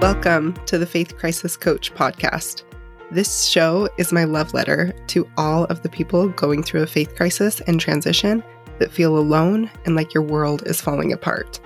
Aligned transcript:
Welcome 0.00 0.52
to 0.66 0.76
the 0.76 0.86
Faith 0.86 1.16
Crisis 1.16 1.56
Coach 1.56 1.94
podcast. 1.94 2.64
This 3.10 3.46
show 3.46 3.88
is 3.96 4.12
my 4.12 4.24
love 4.24 4.52
letter 4.52 4.92
to 5.06 5.26
all 5.38 5.64
of 5.64 5.82
the 5.82 5.88
people 5.88 6.28
going 6.28 6.62
through 6.62 6.82
a 6.82 6.86
faith 6.86 7.16
crisis 7.16 7.60
and 7.62 7.80
transition 7.80 8.44
that 8.78 8.92
feel 8.92 9.16
alone 9.16 9.70
and 9.86 9.96
like 9.96 10.12
your 10.12 10.22
world 10.22 10.62
is 10.66 10.82
falling 10.82 11.14
apart. 11.14 11.58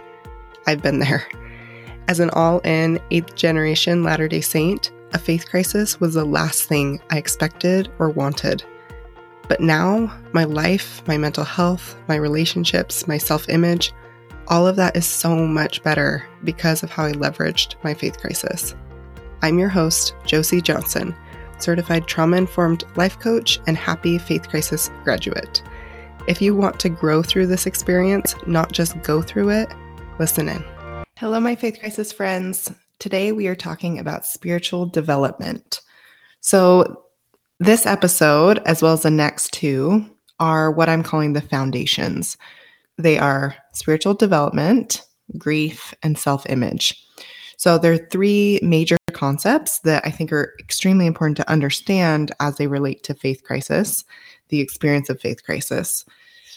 I've 0.69 0.81
been 0.81 1.01
there. 1.01 1.27
As 2.07 2.21
an 2.21 2.31
all 2.31 2.61
in, 2.61 3.01
eighth 3.11 3.35
generation 3.35 4.05
Latter 4.05 4.29
day 4.29 4.41
Saint, 4.41 4.93
a 5.13 5.19
faith 5.19 5.51
crisis 5.51 5.99
was 5.99 6.15
the 6.15 6.25
last 6.25 6.65
thing 6.65 7.01
I 7.11 7.19
expected 7.19 7.91
or 7.99 8.11
wanted. 8.11 8.63
But 9.49 9.61
now, 9.61 10.17
my 10.33 10.45
life, 10.45 11.03
my 11.09 11.19
mental 11.19 11.45
health, 11.45 11.97
my 12.07 12.15
relationships, 12.15 13.09
my 13.09 13.19
self 13.19 13.49
image, 13.49 13.93
all 14.51 14.67
of 14.67 14.75
that 14.75 14.97
is 14.97 15.07
so 15.07 15.47
much 15.47 15.81
better 15.85 16.27
because 16.43 16.83
of 16.83 16.91
how 16.91 17.05
I 17.05 17.13
leveraged 17.13 17.77
my 17.85 17.95
faith 17.95 18.19
crisis. 18.19 18.75
I'm 19.43 19.61
your 19.61 19.69
host, 19.69 20.13
Josie 20.27 20.61
Johnson, 20.61 21.15
certified 21.61 22.09
trauma 22.09 22.37
informed 22.37 22.83
life 22.97 23.17
coach 23.21 23.61
and 23.69 23.77
happy 23.77 24.19
faith 24.19 24.49
crisis 24.49 24.91
graduate. 25.05 25.63
If 26.27 26.43
you 26.43 26.57
want 26.57 26.81
to 26.81 26.89
grow 26.89 27.23
through 27.23 27.47
this 27.47 27.65
experience, 27.65 28.35
not 28.45 28.73
just 28.73 29.01
go 29.03 29.23
through 29.23 29.51
it, 29.51 29.69
listen 30.19 30.49
in. 30.49 30.65
Hello, 31.17 31.39
my 31.39 31.55
faith 31.55 31.79
crisis 31.79 32.11
friends. 32.13 32.73
Today 32.99 33.31
we 33.31 33.47
are 33.47 33.55
talking 33.55 34.01
about 34.01 34.27
spiritual 34.27 34.85
development. 34.85 35.81
So, 36.41 37.05
this 37.61 37.87
episode, 37.87 38.59
as 38.67 38.83
well 38.83 38.95
as 38.95 39.03
the 39.03 39.11
next 39.11 39.53
two, 39.53 40.05
are 40.41 40.73
what 40.73 40.89
I'm 40.89 41.03
calling 41.03 41.35
the 41.35 41.43
foundations. 41.43 42.37
They 43.01 43.19
are 43.19 43.57
spiritual 43.73 44.15
development, 44.15 45.03
grief, 45.39 45.95
and 46.03 46.19
self 46.19 46.49
image. 46.49 46.95
So, 47.57 47.79
there 47.79 47.93
are 47.93 48.09
three 48.11 48.61
major 48.63 48.97
concepts 49.13 49.81
that 49.81 50.07
I 50.07 50.11
think 50.11 50.33
are 50.33 50.55
extremely 50.59 51.07
important 51.07 51.37
to 51.39 51.51
understand 51.51 52.33
as 52.41 52.57
they 52.57 52.67
relate 52.67 53.03
to 53.05 53.15
faith 53.15 53.43
crisis, 53.45 54.05
the 54.49 54.61
experience 54.61 55.11
of 55.11 55.21
faith 55.21 55.45
crisis. 55.45 56.05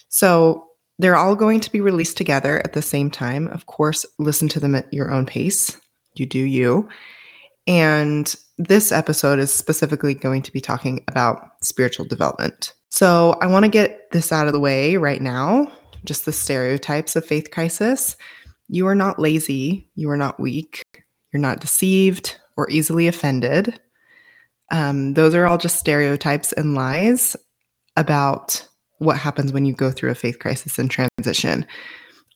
So, 0.10 0.68
they're 1.00 1.18
all 1.18 1.36
going 1.36 1.60
to 1.60 1.72
be 1.72 1.82
released 1.82 2.18
together 2.18 2.60
at 2.60 2.74
the 2.74 2.82
same 2.82 3.10
time. 3.10 3.48
Of 3.48 3.66
course, 3.66 4.06
listen 4.20 4.48
to 4.50 4.60
them 4.60 4.76
at 4.76 4.94
your 4.94 5.12
own 5.12 5.26
pace 5.26 5.76
you 6.16 6.26
do 6.26 6.40
you. 6.40 6.88
And 7.68 8.34
this 8.58 8.92
episode 8.92 9.40
is 9.40 9.54
specifically 9.54 10.14
going 10.14 10.42
to 10.44 10.52
be 10.52 10.62
talking 10.62 11.04
about 11.08 11.52
spiritual 11.62 12.06
development. 12.06 12.74
So 12.90 13.38
I 13.42 13.48
want 13.48 13.66
to 13.66 13.70
get 13.70 14.12
this 14.12 14.32
out 14.32 14.48
of 14.48 14.54
the 14.54 14.60
way 14.60 14.98
right 14.98 15.22
now 15.22 15.72
just 16.06 16.26
the 16.26 16.34
stereotypes 16.34 17.16
of 17.16 17.26
faith 17.26 17.52
crisis. 17.52 18.16
You 18.68 18.88
are 18.88 18.96
not 18.96 19.20
lazy, 19.20 19.90
you 19.96 20.10
are 20.10 20.18
not 20.18 20.40
weak, 20.40 20.84
you're 21.32 21.42
not 21.42 21.60
deceived 21.60 22.38
or 22.58 22.70
easily 22.70 23.08
offended. 23.08 23.80
Um, 24.72 25.14
those 25.14 25.36
are 25.36 25.46
all 25.46 25.58
just 25.58 25.80
stereotypes 25.80 26.54
and 26.54 26.76
lies 26.76 27.36
about 27.98 28.68
what 29.00 29.18
happens 29.18 29.52
when 29.52 29.66
you 29.66 29.74
go 29.74 29.92
through 29.92 30.12
a 30.12 30.16
faith 30.16 30.40
crisis 30.40 30.80
and 30.80 30.90
transition. 30.90 31.66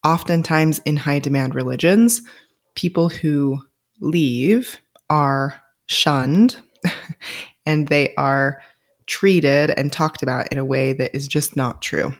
Oftentimes, 0.05 0.79
in 0.79 0.97
high 0.97 1.19
demand 1.19 1.55
religions, 1.55 2.21
people 2.75 3.09
who 3.09 3.59
leave 3.99 4.77
are 5.09 5.59
shunned 5.88 6.57
and 7.65 7.88
they 7.88 8.13
are 8.15 8.61
treated 9.07 9.71
and 9.71 9.91
talked 9.91 10.21
about 10.21 10.51
in 10.51 10.57
a 10.57 10.65
way 10.65 10.93
that 10.93 11.15
is 11.15 11.27
just 11.27 11.55
not 11.55 11.81
true. 11.81 12.13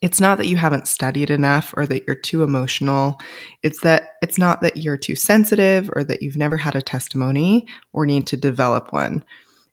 It's 0.00 0.20
not 0.20 0.38
that 0.38 0.46
you 0.46 0.56
haven't 0.56 0.86
studied 0.86 1.30
enough 1.30 1.74
or 1.76 1.86
that 1.86 2.04
you're 2.06 2.16
too 2.16 2.42
emotional. 2.42 3.18
It's 3.62 3.80
that 3.80 4.14
it's 4.22 4.38
not 4.38 4.60
that 4.60 4.76
you're 4.76 4.96
too 4.96 5.16
sensitive 5.16 5.90
or 5.94 6.04
that 6.04 6.22
you've 6.22 6.36
never 6.36 6.56
had 6.56 6.76
a 6.76 6.82
testimony 6.82 7.66
or 7.92 8.06
need 8.06 8.26
to 8.28 8.36
develop 8.36 8.92
one. 8.92 9.24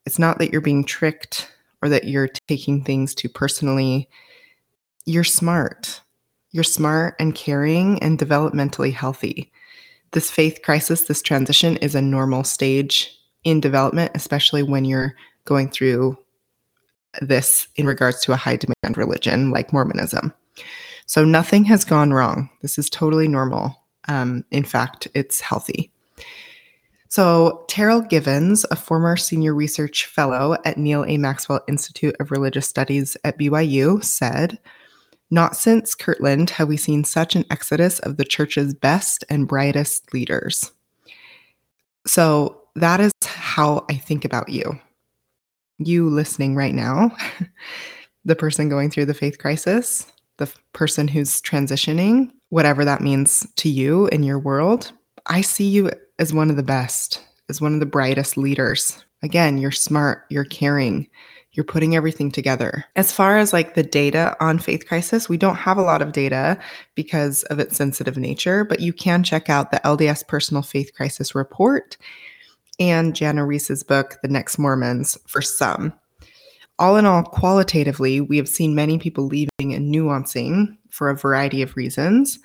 It's 0.06 0.18
not 0.18 0.40
that 0.40 0.52
you're 0.52 0.62
being 0.62 0.84
tricked 0.84 1.52
or 1.82 1.90
that 1.90 2.06
you're 2.06 2.30
taking 2.48 2.84
things 2.84 3.14
too 3.14 3.30
personally. 3.30 4.10
You're 5.06 5.24
smart. 5.24 6.02
You're 6.52 6.64
smart 6.64 7.16
and 7.20 7.36
caring 7.36 8.02
and 8.02 8.18
developmentally 8.18 8.94
healthy 8.94 9.52
this 10.16 10.32
faith 10.32 10.62
crisis, 10.64 11.04
this 11.04 11.22
transition 11.22 11.76
is 11.78 11.94
a 11.94 12.02
normal 12.02 12.46
stage 12.46 13.14
in 13.44 13.60
development, 13.60 14.12
especially 14.16 14.64
when 14.64 14.86
you're 14.86 15.14
going 15.44 15.70
through 15.70 16.18
this 17.22 17.68
in 17.76 17.86
regards 17.86 18.22
to 18.22 18.34
a 18.34 18.38
high 18.38 18.58
demand 18.58 18.98
religion 18.98 19.52
like 19.52 19.74
Mormonism. 19.74 20.34
So 21.06 21.24
nothing 21.24 21.66
has 21.66 21.86
gone 21.86 22.14
wrong. 22.14 22.50
This 22.62 22.78
is 22.78 22.90
totally 22.90 23.28
normal. 23.28 23.84
Um, 24.08 24.44
in 24.52 24.64
fact, 24.64 25.08
it's 25.14 25.42
healthy. 25.42 25.92
So, 27.10 27.64
Terryl 27.70 28.08
Givens, 28.10 28.66
a 28.72 28.76
former 28.76 29.16
senior 29.16 29.54
research 29.56 30.06
fellow 30.06 30.58
at 30.66 30.78
Neal 30.78 31.06
A. 31.06 31.18
Maxwell 31.18 31.62
Institute 31.68 32.16
of 32.20 32.30
Religious 32.30 32.68
Studies 32.68 33.16
at 33.24 33.40
BYU, 33.40 34.04
said, 34.04 34.60
not 35.32 35.56
since 35.56 35.96
Kirtland 35.96 36.50
have 36.52 36.68
we 36.68 36.78
seen 36.78 37.04
such 37.04 37.36
an 37.36 37.46
exodus 37.50 38.00
of 38.00 38.18
the 38.18 38.26
church's 38.26 38.74
best 38.74 39.24
and 39.30 39.48
brightest 39.48 40.14
leaders. 40.14 40.72
So 42.06 42.62
that 42.76 43.00
is 43.00 43.12
how 43.26 43.86
I 43.90 43.96
think 43.96 44.26
about 44.26 44.50
you. 44.50 44.80
You 45.78 46.10
listening 46.10 46.56
right 46.56 46.74
now, 46.74 47.16
the 48.26 48.36
person 48.36 48.70
going 48.70 48.90
through 48.90 49.06
the 49.06 49.14
faith 49.14 49.38
crisis, 49.38 50.06
the 50.38 50.52
person 50.74 51.08
who's 51.08 51.42
transitioning, 51.42 52.32
whatever 52.50 52.86
that 52.86 53.02
means 53.02 53.46
to 53.58 53.70
you 53.70 54.08
in 54.08 54.24
your 54.24 54.40
world. 54.40 54.92
I 55.26 55.42
see 55.42 55.68
you 55.68 55.92
as 56.20 56.34
one 56.34 56.50
of 56.50 56.56
the 56.56 56.64
best, 56.64 57.22
as 57.50 57.62
one 57.62 57.74
of 57.74 57.80
the 57.80 57.86
brightest 57.86 58.38
leaders. 58.38 59.04
Again, 59.24 59.58
you're 59.58 59.72
smart, 59.72 60.26
you're 60.30 60.46
caring, 60.46 61.08
you're 61.56 61.64
putting 61.64 61.96
everything 61.96 62.32
together. 62.32 62.86
As 62.96 63.12
far 63.12 63.38
as 63.38 63.54
like 63.54 63.74
the 63.74 63.84
data 63.84 64.36
on 64.40 64.60
faith 64.60 64.86
crisis, 64.88 65.30
we 65.30 65.38
don't 65.38 65.56
have 65.56 65.78
a 65.78 65.84
lot 65.84 66.02
of 66.02 66.12
data 66.12 66.60
because 66.96 67.44
of 67.44 67.60
its 67.60 67.76
sensitive 67.76 68.18
nature, 68.18 68.64
but 68.64 68.82
you 68.82 68.94
can 68.94 69.24
check 69.24 69.50
out 69.50 69.72
the 69.72 69.82
LDS 69.84 70.28
Personal 70.28 70.62
Faith 70.62 70.94
Crisis 70.94 71.34
Report 71.34 71.98
and 72.80 73.16
Jana 73.16 73.46
Riess's 73.46 73.84
book, 73.84 74.18
The 74.22 74.28
Next 74.28 74.58
Mormons, 74.58 75.18
for 75.28 75.42
some. 75.42 75.94
All 76.78 76.98
in 76.98 77.06
all, 77.06 77.24
qualitatively, 77.24 78.20
we 78.22 78.38
have 78.38 78.50
seen 78.50 78.76
many 78.76 78.98
people 78.98 79.26
leaving 79.26 79.74
and 79.74 79.94
nuancing 79.94 80.78
for 80.90 81.10
a 81.10 81.16
variety 81.16 81.62
of 81.62 81.76
reasons. 81.76 82.40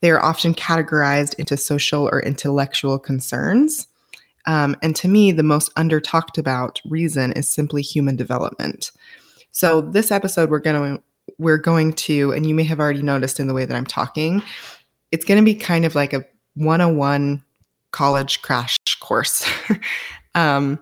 They 0.00 0.10
are 0.10 0.22
often 0.22 0.54
categorized 0.54 1.34
into 1.34 1.56
social 1.56 2.08
or 2.08 2.22
intellectual 2.22 2.98
concerns. 2.98 3.86
Um, 4.46 4.76
and 4.82 4.96
to 4.96 5.08
me, 5.08 5.32
the 5.32 5.42
most 5.42 5.70
under 5.76 6.00
talked 6.00 6.38
about 6.38 6.80
reason 6.86 7.32
is 7.32 7.50
simply 7.50 7.82
human 7.82 8.16
development. 8.16 8.90
So 9.52 9.80
this 9.80 10.10
episode, 10.10 10.50
we're 10.50 10.60
going 10.60 10.96
to 10.96 11.02
we're 11.38 11.58
going 11.58 11.92
to, 11.92 12.32
and 12.32 12.46
you 12.46 12.54
may 12.54 12.64
have 12.64 12.80
already 12.80 13.02
noticed 13.02 13.38
in 13.38 13.48
the 13.48 13.54
way 13.54 13.66
that 13.66 13.76
I'm 13.76 13.86
talking, 13.86 14.42
it's 15.12 15.24
going 15.24 15.38
to 15.38 15.44
be 15.44 15.54
kind 15.54 15.84
of 15.84 15.94
like 15.94 16.12
a 16.12 16.24
101 16.54 17.44
college 17.90 18.40
crash 18.40 18.77
course. 19.08 19.48
um, 20.34 20.78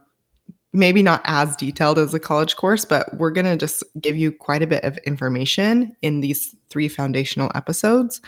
maybe 0.73 1.03
not 1.03 1.23
as 1.25 1.57
detailed 1.57 1.99
as 1.99 2.13
a 2.13 2.21
college 2.21 2.57
course, 2.57 2.85
but 2.85 3.17
we're 3.17 3.31
going 3.31 3.47
to 3.47 3.57
just 3.57 3.83
give 4.01 4.17
you 4.17 4.33
quite 4.33 4.63
a 4.63 4.67
bit 4.67 4.85
of 4.85 4.99
information 4.99 5.97
in 6.03 6.21
these 6.21 6.55
three 6.69 6.89
foundational 6.89 7.51
episodes 7.55 8.21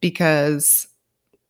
because 0.00 0.86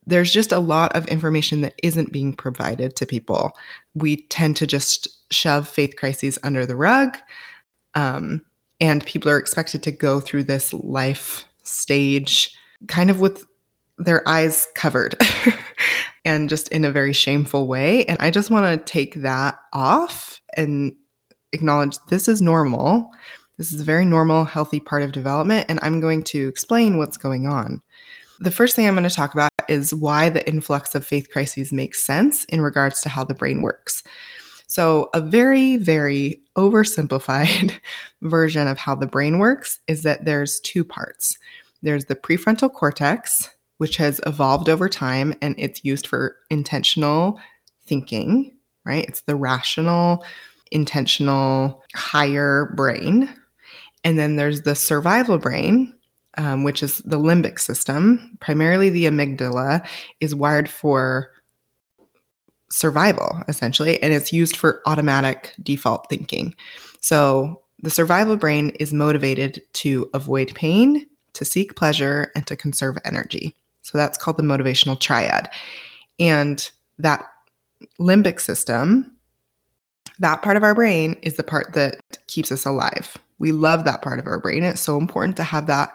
there's 0.06 0.32
just 0.32 0.52
a 0.52 0.60
lot 0.60 0.94
of 0.94 1.06
information 1.08 1.60
that 1.62 1.74
isn't 1.82 2.12
being 2.12 2.32
provided 2.32 2.94
to 2.96 3.04
people. 3.04 3.52
We 3.94 4.22
tend 4.28 4.56
to 4.56 4.66
just 4.66 5.08
shove 5.32 5.68
faith 5.68 5.96
crises 5.96 6.38
under 6.42 6.64
the 6.64 6.76
rug. 6.76 7.16
Um, 7.94 8.42
and 8.80 9.04
people 9.04 9.30
are 9.30 9.38
expected 9.38 9.82
to 9.82 9.90
go 9.90 10.20
through 10.20 10.44
this 10.44 10.72
life 10.72 11.44
stage 11.64 12.54
kind 12.86 13.10
of 13.10 13.20
with 13.20 13.44
their 13.98 14.26
eyes 14.28 14.66
covered 14.74 15.16
and 16.24 16.48
just 16.48 16.68
in 16.68 16.84
a 16.84 16.92
very 16.92 17.12
shameful 17.12 17.66
way. 17.66 18.04
And 18.06 18.18
I 18.20 18.30
just 18.30 18.50
want 18.50 18.66
to 18.66 18.92
take 18.92 19.14
that 19.16 19.58
off 19.72 20.40
and 20.56 20.94
acknowledge 21.52 21.98
this 22.08 22.28
is 22.28 22.40
normal. 22.40 23.10
This 23.56 23.72
is 23.72 23.80
a 23.80 23.84
very 23.84 24.04
normal, 24.04 24.44
healthy 24.44 24.80
part 24.80 25.02
of 25.02 25.12
development. 25.12 25.66
And 25.68 25.80
I'm 25.82 26.00
going 26.00 26.22
to 26.24 26.48
explain 26.48 26.96
what's 26.96 27.16
going 27.16 27.46
on. 27.46 27.82
The 28.40 28.52
first 28.52 28.76
thing 28.76 28.86
I'm 28.86 28.94
going 28.94 29.08
to 29.08 29.14
talk 29.14 29.34
about 29.34 29.50
is 29.68 29.92
why 29.92 30.28
the 30.28 30.46
influx 30.48 30.94
of 30.94 31.04
faith 31.04 31.28
crises 31.30 31.72
makes 31.72 32.04
sense 32.04 32.44
in 32.44 32.60
regards 32.60 33.00
to 33.02 33.08
how 33.08 33.24
the 33.24 33.34
brain 33.34 33.62
works. 33.62 34.04
So, 34.68 35.08
a 35.14 35.20
very, 35.20 35.78
very 35.78 36.42
oversimplified 36.56 37.72
version 38.22 38.68
of 38.68 38.78
how 38.78 38.94
the 38.94 39.06
brain 39.06 39.38
works 39.38 39.80
is 39.88 40.02
that 40.02 40.24
there's 40.24 40.60
two 40.60 40.84
parts 40.84 41.38
there's 41.82 42.06
the 42.06 42.16
prefrontal 42.16 42.72
cortex, 42.72 43.50
which 43.78 43.96
has 43.96 44.20
evolved 44.26 44.68
over 44.68 44.88
time 44.88 45.34
and 45.40 45.54
it's 45.58 45.84
used 45.84 46.06
for 46.06 46.36
intentional 46.50 47.40
thinking, 47.86 48.56
right? 48.84 49.06
It's 49.08 49.22
the 49.22 49.36
rational, 49.36 50.24
intentional, 50.70 51.82
higher 51.94 52.72
brain. 52.76 53.34
And 54.04 54.18
then 54.18 54.36
there's 54.36 54.62
the 54.62 54.74
survival 54.74 55.38
brain, 55.38 55.94
um, 56.36 56.62
which 56.62 56.82
is 56.82 56.98
the 56.98 57.18
limbic 57.18 57.58
system, 57.58 58.36
primarily 58.40 58.90
the 58.90 59.06
amygdala, 59.06 59.86
is 60.20 60.34
wired 60.34 60.68
for 60.68 61.30
survival, 62.70 63.42
essentially, 63.48 64.00
and 64.02 64.12
it's 64.12 64.32
used 64.32 64.56
for 64.56 64.82
automatic 64.86 65.54
default 65.62 66.08
thinking. 66.08 66.54
So 67.00 67.62
the 67.82 67.90
survival 67.90 68.36
brain 68.36 68.70
is 68.80 68.92
motivated 68.92 69.62
to 69.74 70.10
avoid 70.14 70.54
pain, 70.54 71.06
to 71.34 71.44
seek 71.44 71.76
pleasure, 71.76 72.30
and 72.34 72.46
to 72.46 72.56
conserve 72.56 72.98
energy. 73.04 73.54
So 73.88 73.96
that's 73.96 74.18
called 74.18 74.36
the 74.36 74.42
motivational 74.42 75.00
triad. 75.00 75.48
And 76.18 76.70
that 76.98 77.24
limbic 77.98 78.38
system, 78.38 79.10
that 80.18 80.42
part 80.42 80.58
of 80.58 80.62
our 80.62 80.74
brain 80.74 81.16
is 81.22 81.36
the 81.36 81.42
part 81.42 81.72
that 81.72 81.98
keeps 82.26 82.52
us 82.52 82.66
alive. 82.66 83.16
We 83.38 83.52
love 83.52 83.84
that 83.84 84.02
part 84.02 84.18
of 84.18 84.26
our 84.26 84.38
brain. 84.38 84.62
It's 84.62 84.82
so 84.82 84.98
important 84.98 85.38
to 85.38 85.42
have 85.42 85.66
that 85.68 85.94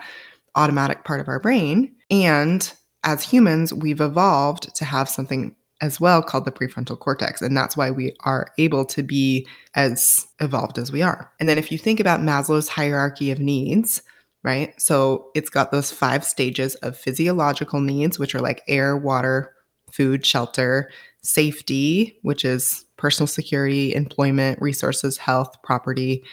automatic 0.55 1.03
part 1.03 1.19
of 1.19 1.27
our 1.27 1.39
brain. 1.39 1.93
And 2.09 2.71
as 3.03 3.21
humans, 3.21 3.71
we've 3.71 4.01
evolved 4.01 4.73
to 4.75 4.85
have 4.85 5.07
something 5.07 5.55
as 5.81 5.99
well 5.99 6.23
called 6.23 6.45
the 6.45 6.51
prefrontal 6.51 6.97
cortex. 6.97 7.43
And 7.43 7.55
that's 7.55 7.77
why 7.77 7.91
we 7.91 8.15
are 8.21 8.47
able 8.57 8.85
to 8.85 9.03
be 9.03 9.47
as 9.75 10.25
evolved 10.39 10.79
as 10.79 10.91
we 10.91 11.03
are. 11.03 11.31
And 11.39 11.47
then 11.47 11.59
if 11.59 11.71
you 11.71 11.77
think 11.77 11.99
about 11.99 12.21
Maslow's 12.21 12.69
hierarchy 12.69 13.29
of 13.29 13.39
needs, 13.39 14.01
right? 14.43 14.79
So 14.79 15.31
it's 15.35 15.49
got 15.49 15.71
those 15.71 15.91
five 15.91 16.23
stages 16.25 16.75
of 16.75 16.97
physiological 16.97 17.79
needs, 17.79 18.19
which 18.19 18.35
are 18.35 18.41
like 18.41 18.63
air, 18.67 18.97
water, 18.97 19.53
food, 19.91 20.25
shelter, 20.25 20.91
safety, 21.21 22.17
which 22.21 22.43
is 22.43 22.85
personal 22.97 23.27
security, 23.27 23.95
employment, 23.95 24.61
resources, 24.61 25.17
health, 25.17 25.61
property, 25.63 26.23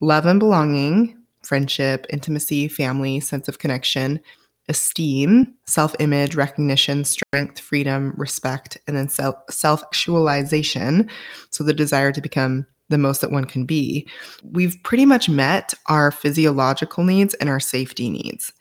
love 0.00 0.26
and 0.26 0.38
belonging, 0.38 1.16
friendship, 1.42 2.06
intimacy, 2.10 2.68
family, 2.68 3.20
sense 3.20 3.48
of 3.48 3.58
connection, 3.58 4.20
esteem, 4.68 5.54
self 5.66 5.94
image, 5.98 6.36
recognition, 6.36 7.04
strength, 7.04 7.58
freedom, 7.58 8.12
respect, 8.16 8.78
and 8.86 8.96
then 8.96 9.08
self 9.08 9.82
actualization. 9.82 11.08
So 11.50 11.64
the 11.64 11.72
desire 11.72 12.12
to 12.12 12.20
become 12.20 12.66
the 12.88 12.98
most 12.98 13.20
that 13.20 13.30
one 13.30 13.44
can 13.44 13.64
be. 13.64 14.06
We've 14.42 14.76
pretty 14.82 15.06
much 15.06 15.28
met 15.28 15.74
our 15.86 16.10
physiological 16.10 17.04
needs 17.04 17.34
and 17.34 17.48
our 17.48 17.60
safety 17.60 18.10
needs. 18.10 18.52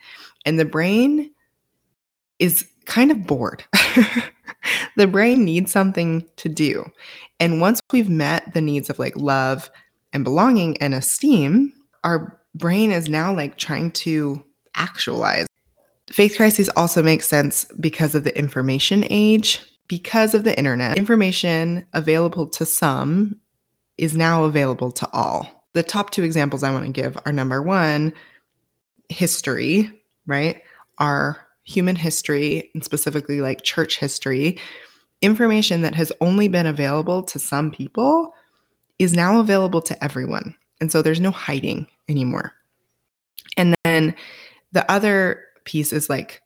And 0.46 0.60
the 0.60 0.66
brain 0.66 1.32
is 2.40 2.68
kind 2.86 3.12
of 3.12 3.26
bored. 3.26 3.64
the 4.96 5.08
brain 5.08 5.44
needs 5.44 5.72
something 5.72 6.26
to 6.38 6.50
do. 6.50 6.86
And 7.40 7.62
once 7.62 7.82
we've 7.92 8.10
met 8.10 8.54
the 8.54 8.62
needs 8.62 8.90
of 8.90 9.00
like 9.00 9.16
love 9.16 9.70
and 10.14 10.24
belonging 10.24 10.78
and 10.78 10.94
esteem, 10.94 11.74
our 12.04 12.40
brain 12.56 12.92
is 12.92 13.10
now 13.10 13.34
like 13.34 13.58
trying 13.58 13.92
to 13.92 14.44
actualize. 14.76 15.48
Faith 16.10 16.38
crises 16.38 16.70
also 16.70 17.04
make 17.04 17.22
sense 17.22 17.66
because 17.80 18.16
of 18.16 18.24
the 18.24 18.38
information 18.38 19.06
age, 19.10 19.62
because 19.88 20.34
of 20.34 20.44
the 20.44 20.58
internet. 20.58 20.98
Information 20.98 21.86
available 21.94 22.48
to 22.48 22.66
some 22.66 23.38
is 23.98 24.16
now 24.16 24.44
available 24.44 24.92
to 24.92 25.10
all. 25.14 25.66
The 25.74 25.84
top 25.84 26.12
two 26.12 26.24
examples 26.24 26.64
I 26.64 26.72
want 26.72 26.86
to 26.86 26.92
give 26.92 27.18
are 27.26 27.32
number 27.32 27.62
one, 27.62 28.14
history, 29.10 29.92
right? 30.26 30.62
Our 30.98 31.46
human 31.64 31.96
history, 31.96 32.72
and 32.74 32.84
specifically 32.84 33.42
like 33.42 33.64
church 33.64 34.00
history, 34.00 34.60
information 35.22 35.82
that 35.82 35.96
has 35.96 36.12
only 36.22 36.48
been 36.48 36.66
available 36.66 37.24
to 37.24 37.40
some 37.40 37.72
people 37.72 38.34
is 39.00 39.14
now 39.14 39.40
available 39.40 39.82
to 39.82 40.04
everyone. 40.04 40.56
And 40.80 40.92
so 40.92 41.02
there's 41.02 41.20
no 41.20 41.32
hiding 41.32 41.88
anymore. 42.08 42.54
And 43.58 43.76
then 43.84 44.16
the 44.72 44.90
other 44.92 45.44
piece 45.66 45.92
is 45.92 46.10
like 46.10 46.42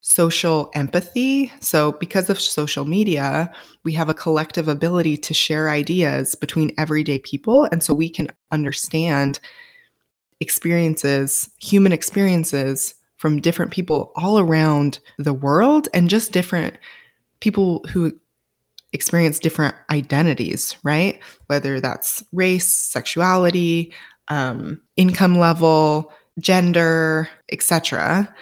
social 0.00 0.70
empathy. 0.74 1.52
So, 1.60 1.92
because 1.92 2.30
of 2.30 2.40
social 2.40 2.84
media, 2.84 3.52
we 3.84 3.92
have 3.94 4.08
a 4.08 4.14
collective 4.14 4.68
ability 4.68 5.16
to 5.18 5.34
share 5.34 5.70
ideas 5.70 6.34
between 6.34 6.72
everyday 6.78 7.18
people. 7.18 7.64
And 7.72 7.82
so 7.82 7.94
we 7.94 8.08
can 8.08 8.28
understand 8.52 9.40
experiences, 10.40 11.50
human 11.60 11.92
experiences 11.92 12.94
from 13.16 13.40
different 13.40 13.72
people 13.72 14.12
all 14.14 14.38
around 14.38 15.00
the 15.18 15.34
world 15.34 15.88
and 15.92 16.08
just 16.08 16.32
different 16.32 16.76
people 17.40 17.84
who 17.90 18.12
experience 18.92 19.38
different 19.38 19.74
identities, 19.90 20.76
right? 20.84 21.20
Whether 21.48 21.80
that's 21.80 22.22
race, 22.32 22.68
sexuality, 22.68 23.92
um, 24.28 24.80
income 24.96 25.38
level, 25.38 26.12
gender, 26.38 27.28
etc 27.50 28.32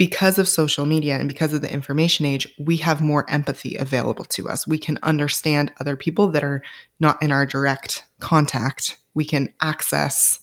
because 0.00 0.38
of 0.38 0.48
social 0.48 0.86
media 0.86 1.18
and 1.18 1.28
because 1.28 1.52
of 1.52 1.60
the 1.60 1.70
information 1.70 2.24
age, 2.24 2.48
we 2.58 2.78
have 2.78 3.02
more 3.02 3.28
empathy 3.28 3.76
available 3.76 4.24
to 4.24 4.48
us. 4.48 4.66
We 4.66 4.78
can 4.78 4.98
understand 5.02 5.74
other 5.78 5.94
people 5.94 6.28
that 6.28 6.42
are 6.42 6.62
not 7.00 7.22
in 7.22 7.30
our 7.30 7.44
direct 7.44 8.06
contact. 8.18 8.96
We 9.12 9.26
can 9.26 9.52
access 9.60 10.40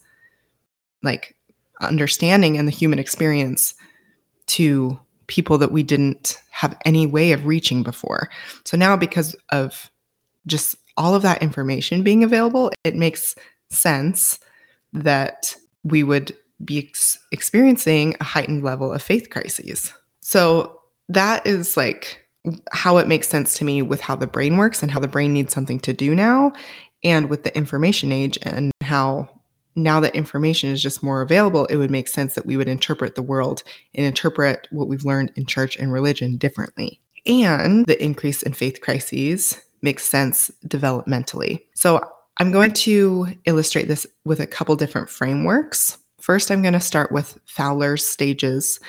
like 1.01 1.35
understanding 1.81 2.55
and 2.55 2.67
the 2.67 2.71
human 2.71 2.99
experience 2.99 3.73
to 4.45 4.99
people 5.25 5.57
that 5.57 5.71
we 5.71 5.81
didn't 5.81 6.39
have 6.51 6.77
any 6.85 7.07
way 7.07 7.31
of 7.31 7.47
reaching 7.47 7.81
before. 7.81 8.29
So 8.63 8.77
now, 8.77 8.95
because 8.95 9.35
of 9.51 9.89
just 10.45 10.75
all 10.97 11.15
of 11.15 11.23
that 11.23 11.41
information 11.41 12.03
being 12.03 12.23
available, 12.23 12.71
it 12.83 12.95
makes 12.95 13.33
sense 13.71 14.37
that 14.93 15.55
we 15.83 16.03
would 16.03 16.37
be 16.63 16.87
ex- 16.87 17.19
experiencing 17.31 18.15
a 18.19 18.23
heightened 18.23 18.63
level 18.63 18.91
of 18.91 19.01
faith 19.01 19.29
crises. 19.29 19.93
So 20.21 20.81
that 21.09 21.45
is 21.45 21.77
like 21.77 22.27
how 22.71 22.97
it 22.97 23.07
makes 23.07 23.27
sense 23.27 23.57
to 23.57 23.65
me 23.65 23.81
with 23.81 24.01
how 24.01 24.15
the 24.15 24.27
brain 24.27 24.57
works 24.57 24.81
and 24.81 24.91
how 24.91 24.99
the 24.99 25.07
brain 25.07 25.33
needs 25.33 25.53
something 25.53 25.79
to 25.81 25.93
do 25.93 26.15
now 26.15 26.53
and 27.03 27.29
with 27.29 27.43
the 27.43 27.55
information 27.55 28.11
age 28.11 28.37
and 28.43 28.71
how 28.81 29.29
now 29.75 29.99
that 29.99 30.15
information 30.15 30.69
is 30.71 30.81
just 30.81 31.03
more 31.03 31.21
available 31.21 31.65
it 31.65 31.75
would 31.75 31.91
make 31.91 32.07
sense 32.07 32.35
that 32.35 32.45
we 32.45 32.57
would 32.57 32.67
interpret 32.67 33.15
the 33.15 33.21
world 33.21 33.63
and 33.93 34.05
interpret 34.05 34.67
what 34.71 34.87
we've 34.87 35.05
learned 35.05 35.31
in 35.35 35.45
church 35.45 35.75
and 35.77 35.93
religion 35.93 36.37
differently. 36.37 36.99
And 37.25 37.85
the 37.85 38.01
increase 38.01 38.41
in 38.41 38.53
faith 38.53 38.81
crises 38.81 39.61
makes 39.81 40.05
sense 40.05 40.49
developmentally. 40.67 41.63
So 41.75 42.01
i'm 42.39 42.51
going 42.51 42.71
to 42.71 43.27
illustrate 43.45 43.87
this 43.87 44.07
with 44.25 44.39
a 44.39 44.47
couple 44.47 44.75
different 44.75 45.09
frameworks 45.09 45.97
First, 46.27 46.51
I'm 46.51 46.61
going 46.61 46.73
to 46.73 46.81
start 46.81 47.13
with 47.13 47.39
Fowler's 47.45 48.05
stages. 48.05 48.81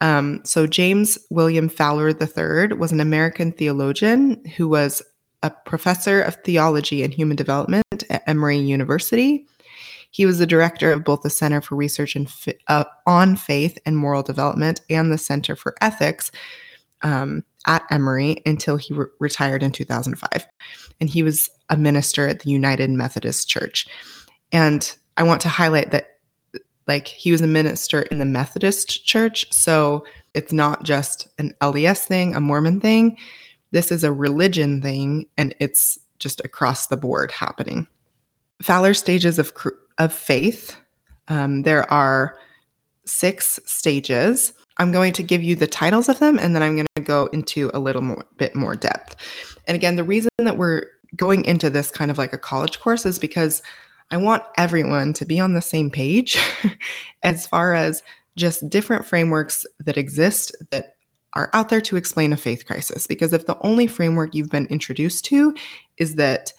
Um, 0.00 0.40
so, 0.42 0.66
James 0.66 1.18
William 1.28 1.68
Fowler 1.68 2.08
III 2.08 2.78
was 2.78 2.92
an 2.92 3.00
American 3.00 3.52
theologian 3.52 4.42
who 4.56 4.68
was 4.68 5.02
a 5.42 5.50
professor 5.50 6.22
of 6.22 6.36
theology 6.36 7.02
and 7.02 7.12
human 7.12 7.36
development 7.36 8.04
at 8.08 8.26
Emory 8.26 8.56
University. 8.56 9.46
He 10.12 10.24
was 10.24 10.38
the 10.38 10.46
director 10.46 10.90
of 10.90 11.04
both 11.04 11.20
the 11.20 11.28
Center 11.28 11.60
for 11.60 11.76
Research 11.76 12.16
uh, 12.68 12.84
on 13.06 13.36
Faith 13.36 13.78
and 13.84 13.98
Moral 13.98 14.22
Development 14.22 14.80
and 14.88 15.12
the 15.12 15.18
Center 15.18 15.56
for 15.56 15.74
Ethics 15.82 16.30
um, 17.02 17.44
at 17.66 17.84
Emory 17.90 18.40
until 18.46 18.78
he 18.78 18.94
re- 18.94 19.04
retired 19.20 19.62
in 19.62 19.72
2005. 19.72 20.46
And 21.02 21.10
he 21.10 21.22
was 21.22 21.50
a 21.68 21.76
minister 21.76 22.26
at 22.26 22.40
the 22.40 22.50
United 22.50 22.88
Methodist 22.88 23.46
Church. 23.46 23.86
And 24.52 24.90
I 25.18 25.24
want 25.24 25.42
to 25.42 25.50
highlight 25.50 25.90
that 25.90 26.14
like 26.88 27.06
he 27.06 27.30
was 27.30 27.42
a 27.42 27.46
minister 27.46 28.02
in 28.02 28.18
the 28.18 28.24
Methodist 28.24 29.04
church. 29.04 29.46
So 29.52 30.04
it's 30.34 30.52
not 30.52 30.82
just 30.82 31.28
an 31.38 31.54
LDS 31.60 32.06
thing, 32.06 32.34
a 32.34 32.40
Mormon 32.40 32.80
thing. 32.80 33.16
This 33.70 33.92
is 33.92 34.02
a 34.02 34.12
religion 34.12 34.80
thing, 34.80 35.26
and 35.36 35.54
it's 35.60 35.98
just 36.18 36.40
across 36.44 36.86
the 36.86 36.96
board 36.96 37.30
happening. 37.30 37.86
Fowler 38.62 38.94
stages 38.94 39.38
of, 39.38 39.52
of 39.98 40.12
faith. 40.12 40.74
Um, 41.28 41.62
there 41.62 41.90
are 41.92 42.38
six 43.04 43.60
stages. 43.66 44.54
I'm 44.78 44.90
going 44.90 45.12
to 45.12 45.22
give 45.22 45.42
you 45.42 45.54
the 45.54 45.66
titles 45.66 46.08
of 46.08 46.18
them, 46.18 46.38
and 46.38 46.54
then 46.54 46.62
I'm 46.62 46.76
going 46.76 46.86
to 46.96 47.02
go 47.02 47.26
into 47.26 47.70
a 47.74 47.78
little 47.78 48.02
more, 48.02 48.24
bit 48.38 48.56
more 48.56 48.74
depth. 48.74 49.16
And 49.66 49.74
again, 49.74 49.96
the 49.96 50.04
reason 50.04 50.30
that 50.38 50.56
we're 50.56 50.86
going 51.14 51.44
into 51.44 51.68
this 51.68 51.90
kind 51.90 52.10
of 52.10 52.16
like 52.16 52.32
a 52.32 52.38
college 52.38 52.80
course 52.80 53.04
is 53.04 53.18
because 53.18 53.62
I 54.10 54.16
want 54.16 54.42
everyone 54.56 55.12
to 55.14 55.24
be 55.24 55.38
on 55.38 55.54
the 55.54 55.62
same 55.62 55.90
page 55.90 56.38
as 57.22 57.46
far 57.46 57.74
as 57.74 58.02
just 58.36 58.68
different 58.70 59.04
frameworks 59.04 59.66
that 59.80 59.98
exist 59.98 60.54
that 60.70 60.94
are 61.34 61.50
out 61.52 61.68
there 61.68 61.80
to 61.82 61.96
explain 61.96 62.32
a 62.32 62.36
faith 62.36 62.66
crisis. 62.66 63.06
Because 63.06 63.32
if 63.32 63.46
the 63.46 63.58
only 63.60 63.86
framework 63.86 64.34
you've 64.34 64.50
been 64.50 64.66
introduced 64.66 65.24
to 65.26 65.54
is 65.98 66.14
that 66.14 66.52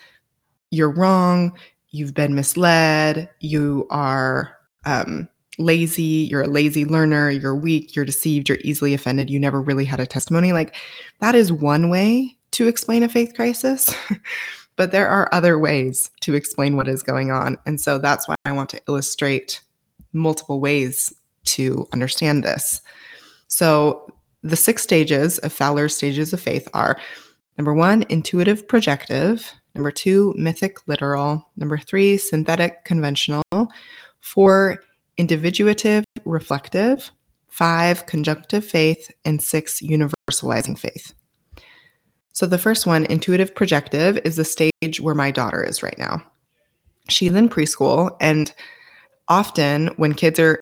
you're 0.72 0.91
wrong, 0.91 1.58
you've 1.89 2.13
been 2.13 2.36
misled, 2.36 3.29
you 3.39 3.88
are 3.89 4.56
um, 4.86 5.27
lazy, 5.58 6.27
you're 6.29 6.44
a 6.44 6.48
lazy 6.48 6.86
learner, 6.86 7.32
you're 7.32 7.56
weak, 7.56 7.96
you're 7.96 8.06
deceived, 8.06 8.48
you're 8.48 8.60
easily 8.62 8.94
offended, 8.94 9.29
you 9.29 9.39
never 9.39 9.62
really 9.62 9.86
had 9.86 10.00
a 10.00 10.06
testimony, 10.06 10.53
like 10.53 10.75
that 11.20 11.34
is 11.34 11.51
one 11.51 11.89
way 11.89 12.38
to 12.51 12.68
explain 12.68 13.03
a 13.03 13.10
faith 13.10 13.34
crisis. 13.34 13.94
But 14.80 14.94
there 14.94 15.10
are 15.10 15.28
other 15.34 15.60
ways 15.60 16.10
to 16.22 16.36
explain 16.36 16.78
what 16.78 16.88
is 16.88 17.04
going 17.04 17.32
on. 17.32 17.58
And 17.66 17.82
so 17.82 17.98
that's 17.98 18.30
why 18.30 18.36
I 18.46 18.54
want 18.54 18.70
to 18.70 18.82
illustrate 18.88 19.62
multiple 20.14 20.62
ways 20.62 21.14
to 21.48 21.86
understand 21.92 22.46
this. 22.46 22.82
So 23.50 24.10
the 24.42 24.56
six 24.56 24.82
stages 24.82 25.38
of 25.40 25.52
Fowler's 25.52 25.98
stages 25.98 26.32
of 26.32 26.40
faith 26.40 26.66
are 26.74 26.98
Number 27.58 27.74
one, 27.74 28.06
intuitive 28.08 28.66
projective. 28.70 29.54
Number 29.76 29.92
two, 29.92 30.34
mythic 30.38 30.78
literal. 30.88 31.46
Number 31.58 31.78
three, 31.78 32.18
synthetic 32.18 32.86
conventional. 32.86 33.44
Four, 34.22 34.82
individuative 35.18 36.06
reflective. 36.24 37.12
Five, 37.50 38.06
conjunctive 38.06 38.64
faith. 38.64 39.12
And 39.26 39.42
six, 39.42 39.82
universalizing 39.82 40.80
faith. 40.80 41.14
So 42.34 42.46
the 42.46 42.58
first 42.58 42.86
one, 42.86 43.06
intuitive 43.06 43.54
projective, 43.54 44.20
is 44.24 44.36
the 44.36 44.46
stage 44.46 45.02
where 45.02 45.16
my 45.16 45.32
daughter 45.32 45.64
is 45.64 45.84
right 45.84 45.98
now. 45.98 46.24
She's 47.10 47.34
in 47.34 47.50
preschool, 47.50 48.16
and 48.22 48.54
often 49.28 49.88
when 49.98 50.14
kids 50.14 50.40
are 50.40 50.60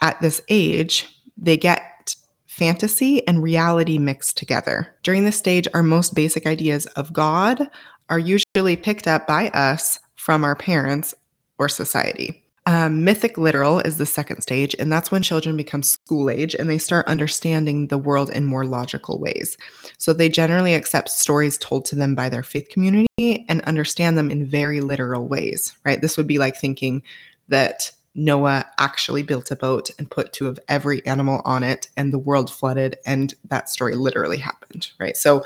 at 0.00 0.20
this 0.20 0.40
age, 0.48 1.06
they 1.36 1.56
get 1.56 2.14
fantasy 2.46 3.26
and 3.26 3.42
reality 3.42 3.98
mixed 3.98 4.36
together. 4.36 4.94
During 5.02 5.24
this 5.24 5.36
stage, 5.36 5.66
our 5.74 5.82
most 5.82 6.14
basic 6.14 6.46
ideas 6.46 6.86
of 6.86 7.12
God 7.12 7.68
are 8.08 8.18
usually 8.18 8.76
picked 8.76 9.08
up 9.08 9.26
by 9.26 9.48
us 9.48 9.98
from 10.16 10.44
our 10.44 10.54
parents 10.54 11.14
or 11.58 11.68
society. 11.68 12.43
Um, 12.66 13.04
mythic 13.04 13.36
literal 13.36 13.80
is 13.80 13.98
the 13.98 14.06
second 14.06 14.40
stage, 14.40 14.74
and 14.78 14.90
that's 14.90 15.10
when 15.10 15.22
children 15.22 15.54
become 15.54 15.82
school 15.82 16.30
age 16.30 16.54
and 16.54 16.70
they 16.70 16.78
start 16.78 17.06
understanding 17.06 17.88
the 17.88 17.98
world 17.98 18.30
in 18.30 18.46
more 18.46 18.64
logical 18.64 19.18
ways. 19.18 19.58
So 19.98 20.14
they 20.14 20.30
generally 20.30 20.72
accept 20.72 21.10
stories 21.10 21.58
told 21.58 21.84
to 21.86 21.94
them 21.94 22.14
by 22.14 22.30
their 22.30 22.42
faith 22.42 22.70
community 22.70 23.44
and 23.50 23.60
understand 23.62 24.16
them 24.16 24.30
in 24.30 24.46
very 24.46 24.80
literal 24.80 25.28
ways, 25.28 25.74
right? 25.84 26.00
This 26.00 26.16
would 26.16 26.26
be 26.26 26.38
like 26.38 26.56
thinking 26.56 27.02
that 27.48 27.92
Noah 28.14 28.64
actually 28.78 29.22
built 29.22 29.50
a 29.50 29.56
boat 29.56 29.90
and 29.98 30.10
put 30.10 30.32
two 30.32 30.46
of 30.46 30.58
every 30.68 31.04
animal 31.04 31.42
on 31.44 31.62
it, 31.64 31.88
and 31.98 32.14
the 32.14 32.18
world 32.18 32.50
flooded, 32.50 32.96
and 33.04 33.34
that 33.50 33.68
story 33.68 33.94
literally 33.94 34.38
happened, 34.38 34.90
right? 34.98 35.18
So 35.18 35.44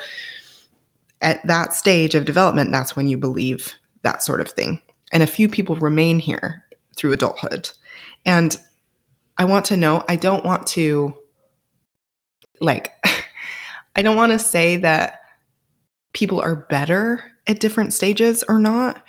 at 1.20 1.44
that 1.48 1.74
stage 1.74 2.14
of 2.14 2.26
development, 2.26 2.70
that's 2.70 2.94
when 2.94 3.08
you 3.08 3.18
believe 3.18 3.74
that 4.02 4.22
sort 4.22 4.40
of 4.40 4.50
thing. 4.52 4.80
And 5.10 5.24
a 5.24 5.26
few 5.26 5.48
people 5.48 5.74
remain 5.76 6.20
here 6.20 6.64
through 6.98 7.12
adulthood. 7.12 7.70
And 8.26 8.58
I 9.38 9.44
want 9.44 9.64
to 9.66 9.76
know, 9.76 10.04
I 10.08 10.16
don't 10.16 10.44
want 10.44 10.66
to 10.68 11.14
like 12.60 12.92
I 13.96 14.02
don't 14.02 14.16
want 14.16 14.32
to 14.32 14.38
say 14.38 14.76
that 14.76 15.20
people 16.12 16.40
are 16.40 16.56
better 16.56 17.24
at 17.46 17.60
different 17.60 17.92
stages 17.94 18.44
or 18.48 18.58
not. 18.58 19.02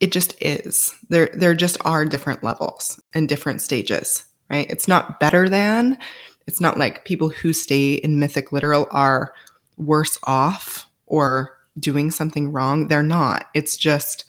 It 0.00 0.12
just 0.12 0.34
is. 0.40 0.94
There 1.08 1.30
there 1.34 1.54
just 1.54 1.76
are 1.84 2.04
different 2.04 2.44
levels 2.44 3.00
and 3.14 3.28
different 3.28 3.62
stages, 3.62 4.24
right? 4.50 4.68
It's 4.70 4.88
not 4.88 5.18
better 5.20 5.48
than. 5.48 5.98
It's 6.46 6.60
not 6.60 6.78
like 6.78 7.04
people 7.04 7.28
who 7.28 7.52
stay 7.52 7.94
in 7.94 8.18
mythic 8.18 8.52
literal 8.52 8.86
are 8.90 9.32
worse 9.76 10.18
off 10.24 10.86
or 11.06 11.56
doing 11.78 12.10
something 12.10 12.52
wrong. 12.52 12.88
They're 12.88 13.02
not. 13.02 13.46
It's 13.54 13.76
just 13.76 14.24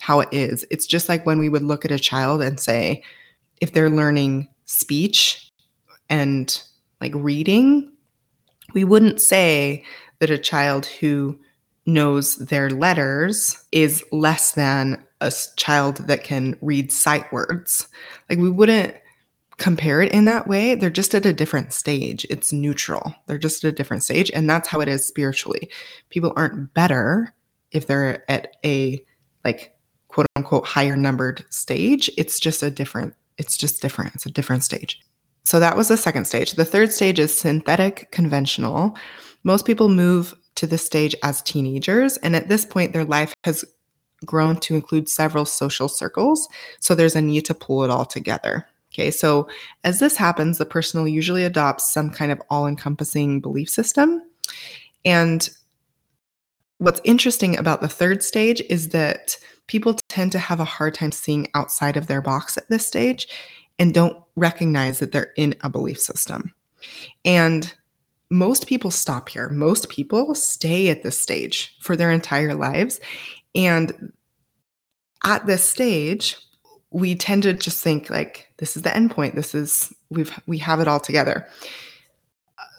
how 0.00 0.20
it 0.20 0.28
is. 0.32 0.66
It's 0.70 0.86
just 0.86 1.08
like 1.08 1.24
when 1.26 1.38
we 1.38 1.48
would 1.48 1.62
look 1.62 1.84
at 1.84 1.90
a 1.90 1.98
child 1.98 2.42
and 2.42 2.60
say, 2.60 3.02
if 3.60 3.72
they're 3.72 3.90
learning 3.90 4.48
speech 4.66 5.52
and 6.08 6.60
like 7.00 7.12
reading, 7.14 7.90
we 8.74 8.84
wouldn't 8.84 9.20
say 9.20 9.84
that 10.18 10.30
a 10.30 10.38
child 10.38 10.86
who 10.86 11.38
knows 11.86 12.36
their 12.36 12.70
letters 12.70 13.64
is 13.72 14.04
less 14.12 14.52
than 14.52 15.02
a 15.20 15.32
child 15.56 15.96
that 16.08 16.24
can 16.24 16.56
read 16.60 16.92
sight 16.92 17.32
words. 17.32 17.88
Like 18.28 18.38
we 18.38 18.50
wouldn't 18.50 18.94
compare 19.56 20.02
it 20.02 20.12
in 20.12 20.26
that 20.26 20.46
way. 20.46 20.74
They're 20.74 20.90
just 20.90 21.14
at 21.14 21.24
a 21.24 21.32
different 21.32 21.72
stage. 21.72 22.26
It's 22.28 22.52
neutral. 22.52 23.14
They're 23.26 23.38
just 23.38 23.64
at 23.64 23.72
a 23.72 23.72
different 23.72 24.02
stage. 24.02 24.30
And 24.32 24.50
that's 24.50 24.68
how 24.68 24.80
it 24.80 24.88
is 24.88 25.06
spiritually. 25.06 25.70
People 26.10 26.32
aren't 26.36 26.74
better 26.74 27.32
if 27.70 27.86
they're 27.86 28.30
at 28.30 28.56
a 28.64 29.02
like 29.44 29.75
quote 30.16 30.26
unquote 30.34 30.66
higher 30.66 30.96
numbered 30.96 31.44
stage. 31.50 32.10
It's 32.16 32.40
just 32.40 32.62
a 32.62 32.70
different, 32.70 33.14
it's 33.36 33.54
just 33.54 33.82
different. 33.82 34.14
It's 34.14 34.24
a 34.24 34.30
different 34.30 34.64
stage. 34.64 34.98
So 35.44 35.60
that 35.60 35.76
was 35.76 35.88
the 35.88 35.98
second 35.98 36.24
stage. 36.24 36.52
The 36.52 36.64
third 36.64 36.90
stage 36.90 37.18
is 37.18 37.36
synthetic 37.36 38.10
conventional. 38.12 38.96
Most 39.44 39.66
people 39.66 39.90
move 39.90 40.34
to 40.54 40.66
this 40.66 40.82
stage 40.82 41.14
as 41.22 41.42
teenagers. 41.42 42.16
And 42.18 42.34
at 42.34 42.48
this 42.48 42.64
point, 42.64 42.94
their 42.94 43.04
life 43.04 43.34
has 43.44 43.62
grown 44.24 44.56
to 44.60 44.74
include 44.74 45.10
several 45.10 45.44
social 45.44 45.86
circles. 45.86 46.48
So 46.80 46.94
there's 46.94 47.14
a 47.14 47.20
need 47.20 47.44
to 47.44 47.54
pull 47.54 47.84
it 47.84 47.90
all 47.90 48.06
together. 48.06 48.66
Okay, 48.94 49.10
so 49.10 49.46
as 49.84 50.00
this 50.00 50.16
happens, 50.16 50.56
the 50.56 50.64
person 50.64 50.98
will 50.98 51.08
usually 51.08 51.44
adopt 51.44 51.82
some 51.82 52.08
kind 52.08 52.32
of 52.32 52.40
all 52.48 52.66
encompassing 52.66 53.42
belief 53.42 53.68
system. 53.68 54.22
And 55.04 55.50
what's 56.78 57.02
interesting 57.04 57.58
about 57.58 57.82
the 57.82 57.88
third 57.88 58.24
stage 58.24 58.62
is 58.70 58.88
that 58.88 59.36
people 59.66 59.94
tend 60.08 60.32
to 60.32 60.38
have 60.38 60.60
a 60.60 60.64
hard 60.64 60.94
time 60.94 61.12
seeing 61.12 61.48
outside 61.54 61.96
of 61.96 62.06
their 62.06 62.22
box 62.22 62.56
at 62.56 62.68
this 62.68 62.86
stage 62.86 63.28
and 63.78 63.92
don't 63.92 64.22
recognize 64.36 64.98
that 64.98 65.12
they're 65.12 65.32
in 65.36 65.54
a 65.62 65.68
belief 65.68 66.00
system. 66.00 66.52
And 67.24 67.72
most 68.30 68.66
people 68.66 68.90
stop 68.90 69.28
here. 69.28 69.48
Most 69.48 69.88
people 69.88 70.34
stay 70.34 70.88
at 70.88 71.02
this 71.02 71.20
stage 71.20 71.76
for 71.80 71.96
their 71.96 72.10
entire 72.10 72.54
lives. 72.54 73.00
And 73.54 74.12
at 75.24 75.46
this 75.46 75.64
stage, 75.64 76.36
we 76.90 77.14
tend 77.14 77.42
to 77.44 77.52
just 77.52 77.82
think 77.82 78.10
like 78.10 78.48
this 78.58 78.76
is 78.76 78.82
the 78.82 78.94
end 78.96 79.10
point. 79.10 79.34
This 79.34 79.54
is 79.54 79.92
we've 80.10 80.38
we 80.46 80.58
have 80.58 80.80
it 80.80 80.88
all 80.88 81.00
together 81.00 81.46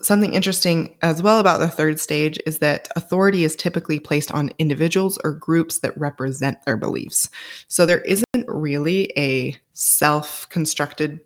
something 0.02 0.34
interesting 0.34 0.96
as 1.02 1.22
well 1.22 1.40
about 1.40 1.60
the 1.60 1.68
third 1.68 2.00
stage 2.00 2.40
is 2.46 2.60
that 2.60 2.88
authority 2.96 3.44
is 3.44 3.56
typically 3.56 4.00
placed 4.00 4.32
on 4.32 4.52
individuals 4.60 5.18
or 5.24 5.34
groups 5.34 5.80
that 5.80 5.98
represent 5.98 6.64
their 6.66 6.78
beliefs. 6.78 7.30
So 7.68 7.86
there 7.86 8.02
isn't 8.02 8.26
really 8.48 9.12
a 9.18 9.56
self 9.74 10.48
constructed 10.50 11.20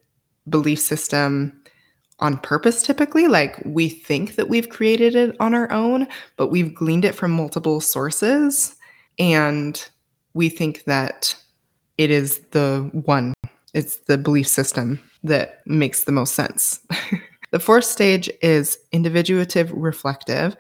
belief 0.50 0.80
system 0.80 1.62
on 2.20 2.38
purpose 2.38 2.84
typically 2.84 3.28
like 3.28 3.60
we 3.66 3.90
think 3.90 4.36
that 4.36 4.48
we've 4.48 4.70
created 4.70 5.16
it 5.16 5.36
on 5.40 5.56
our 5.56 5.72
own 5.72 6.08
but 6.36 6.48
we've 6.48 6.74
gleaned 6.74 7.04
it 7.04 7.16
from 7.16 7.32
multiple 7.32 7.82
sources 7.82 8.76
and 9.18 9.90
we 10.34 10.48
think 10.48 10.84
that 10.84 11.36
it 11.98 12.12
is 12.12 12.40
the 12.52 12.90
one 13.06 13.34
it's 13.74 13.98
the 14.08 14.18
belief 14.18 14.48
system 14.48 15.00
that 15.24 15.62
makes 15.66 16.04
the 16.04 16.12
most 16.12 16.36
sense 16.36 16.80
The 17.52 17.60
fourth 17.60 17.86
stage 17.86 18.30
is 18.42 18.78
individuative 18.92 19.72
reflective, 19.72 20.56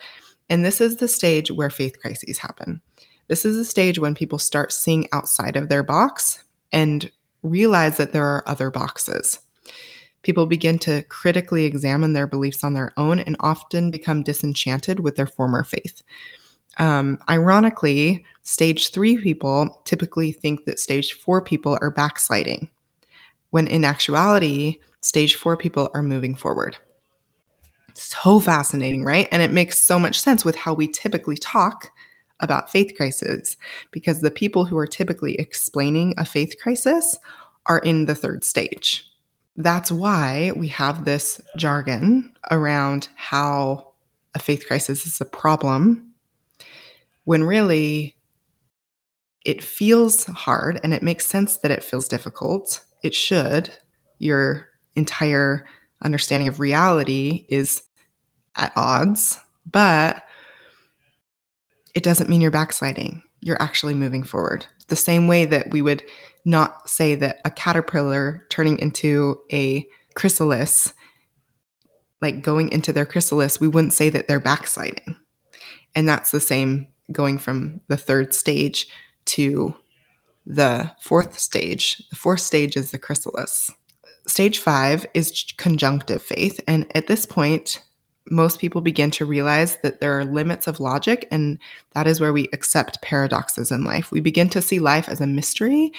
and 0.49 0.63
this 0.63 0.81
is 0.81 0.97
the 0.97 1.07
stage 1.07 1.49
where 1.49 1.69
faith 1.69 1.99
crises 2.01 2.37
happen. 2.37 2.81
This 3.27 3.45
is 3.45 3.55
the 3.55 3.65
stage 3.65 3.97
when 3.97 4.13
people 4.13 4.37
start 4.37 4.73
seeing 4.73 5.07
outside 5.13 5.55
of 5.55 5.69
their 5.69 5.83
box 5.83 6.43
and 6.73 7.09
realize 7.43 7.97
that 7.97 8.11
there 8.11 8.25
are 8.25 8.47
other 8.47 8.69
boxes. 8.69 9.39
People 10.23 10.45
begin 10.45 10.77
to 10.79 11.01
critically 11.03 11.65
examine 11.65 12.13
their 12.13 12.27
beliefs 12.27 12.63
on 12.63 12.73
their 12.73 12.91
own 12.97 13.19
and 13.19 13.37
often 13.39 13.89
become 13.89 14.21
disenchanted 14.21 14.99
with 14.99 15.15
their 15.15 15.27
former 15.27 15.63
faith. 15.63 16.03
Um, 16.77 17.17
ironically, 17.29 18.25
stage 18.43 18.91
three 18.91 19.17
people 19.17 19.81
typically 19.85 20.31
think 20.31 20.65
that 20.65 20.79
stage 20.79 21.13
four 21.13 21.41
people 21.41 21.77
are 21.81 21.91
backsliding, 21.91 22.69
when 23.49 23.67
in 23.67 23.83
actuality, 23.85 24.79
stage 25.01 25.35
four 25.35 25.57
people 25.57 25.89
are 25.93 26.03
moving 26.03 26.35
forward. 26.35 26.77
So 27.93 28.39
fascinating, 28.39 29.03
right? 29.03 29.27
And 29.31 29.41
it 29.41 29.51
makes 29.51 29.77
so 29.77 29.99
much 29.99 30.19
sense 30.19 30.45
with 30.45 30.55
how 30.55 30.73
we 30.73 30.87
typically 30.87 31.37
talk 31.37 31.91
about 32.39 32.71
faith 32.71 32.93
crises 32.95 33.57
because 33.91 34.21
the 34.21 34.31
people 34.31 34.65
who 34.65 34.77
are 34.77 34.87
typically 34.87 35.35
explaining 35.35 36.13
a 36.17 36.25
faith 36.25 36.55
crisis 36.61 37.17
are 37.67 37.79
in 37.79 38.05
the 38.05 38.15
third 38.15 38.43
stage. 38.43 39.07
That's 39.57 39.91
why 39.91 40.51
we 40.55 40.67
have 40.69 41.05
this 41.05 41.39
jargon 41.57 42.33
around 42.49 43.09
how 43.15 43.93
a 44.33 44.39
faith 44.39 44.65
crisis 44.67 45.05
is 45.05 45.19
a 45.21 45.25
problem 45.25 46.13
when 47.25 47.43
really 47.43 48.15
it 49.45 49.63
feels 49.63 50.25
hard 50.25 50.79
and 50.83 50.93
it 50.93 51.03
makes 51.03 51.25
sense 51.25 51.57
that 51.57 51.71
it 51.71 51.83
feels 51.83 52.07
difficult. 52.07 52.83
It 53.03 53.13
should. 53.13 53.71
Your 54.19 54.70
entire 54.95 55.65
understanding 56.03 56.47
of 56.47 56.59
reality 56.59 57.45
is 57.49 57.83
at 58.55 58.73
odds, 58.75 59.39
but 59.69 60.23
it 61.95 62.03
doesn't 62.03 62.29
mean 62.29 62.41
you're 62.41 62.51
backsliding. 62.51 63.21
You're 63.41 63.61
actually 63.61 63.93
moving 63.93 64.23
forward. 64.23 64.65
The 64.87 64.95
same 64.95 65.27
way 65.27 65.45
that 65.45 65.71
we 65.71 65.81
would 65.81 66.03
not 66.45 66.89
say 66.89 67.15
that 67.15 67.39
a 67.45 67.51
caterpillar 67.51 68.45
turning 68.49 68.79
into 68.79 69.39
a 69.51 69.87
chrysalis, 70.15 70.93
like 72.21 72.41
going 72.41 72.71
into 72.71 72.93
their 72.93 73.05
chrysalis, 73.05 73.59
we 73.59 73.67
wouldn't 73.67 73.93
say 73.93 74.09
that 74.09 74.27
they're 74.27 74.39
backsliding. 74.39 75.15
And 75.95 76.07
that's 76.07 76.31
the 76.31 76.39
same 76.39 76.87
going 77.11 77.37
from 77.37 77.81
the 77.87 77.97
third 77.97 78.33
stage 78.33 78.87
to 79.25 79.75
the 80.45 80.91
fourth 81.01 81.37
stage. 81.37 82.01
The 82.09 82.15
fourth 82.15 82.41
stage 82.41 82.75
is 82.75 82.91
the 82.91 82.99
chrysalis. 82.99 83.69
Stage 84.31 84.59
five 84.59 85.05
is 85.13 85.43
conjunctive 85.57 86.21
faith. 86.21 86.61
And 86.65 86.89
at 86.95 87.07
this 87.07 87.25
point, 87.25 87.83
most 88.29 88.59
people 88.59 88.79
begin 88.79 89.11
to 89.11 89.25
realize 89.25 89.75
that 89.83 89.99
there 89.99 90.17
are 90.17 90.23
limits 90.23 90.67
of 90.67 90.79
logic, 90.79 91.27
and 91.31 91.59
that 91.95 92.07
is 92.07 92.21
where 92.21 92.31
we 92.31 92.47
accept 92.53 93.01
paradoxes 93.01 93.71
in 93.71 93.83
life. 93.83 94.09
We 94.09 94.21
begin 94.21 94.47
to 94.51 94.61
see 94.61 94.79
life 94.79 95.09
as 95.09 95.19
a 95.19 95.27
mystery, 95.27 95.91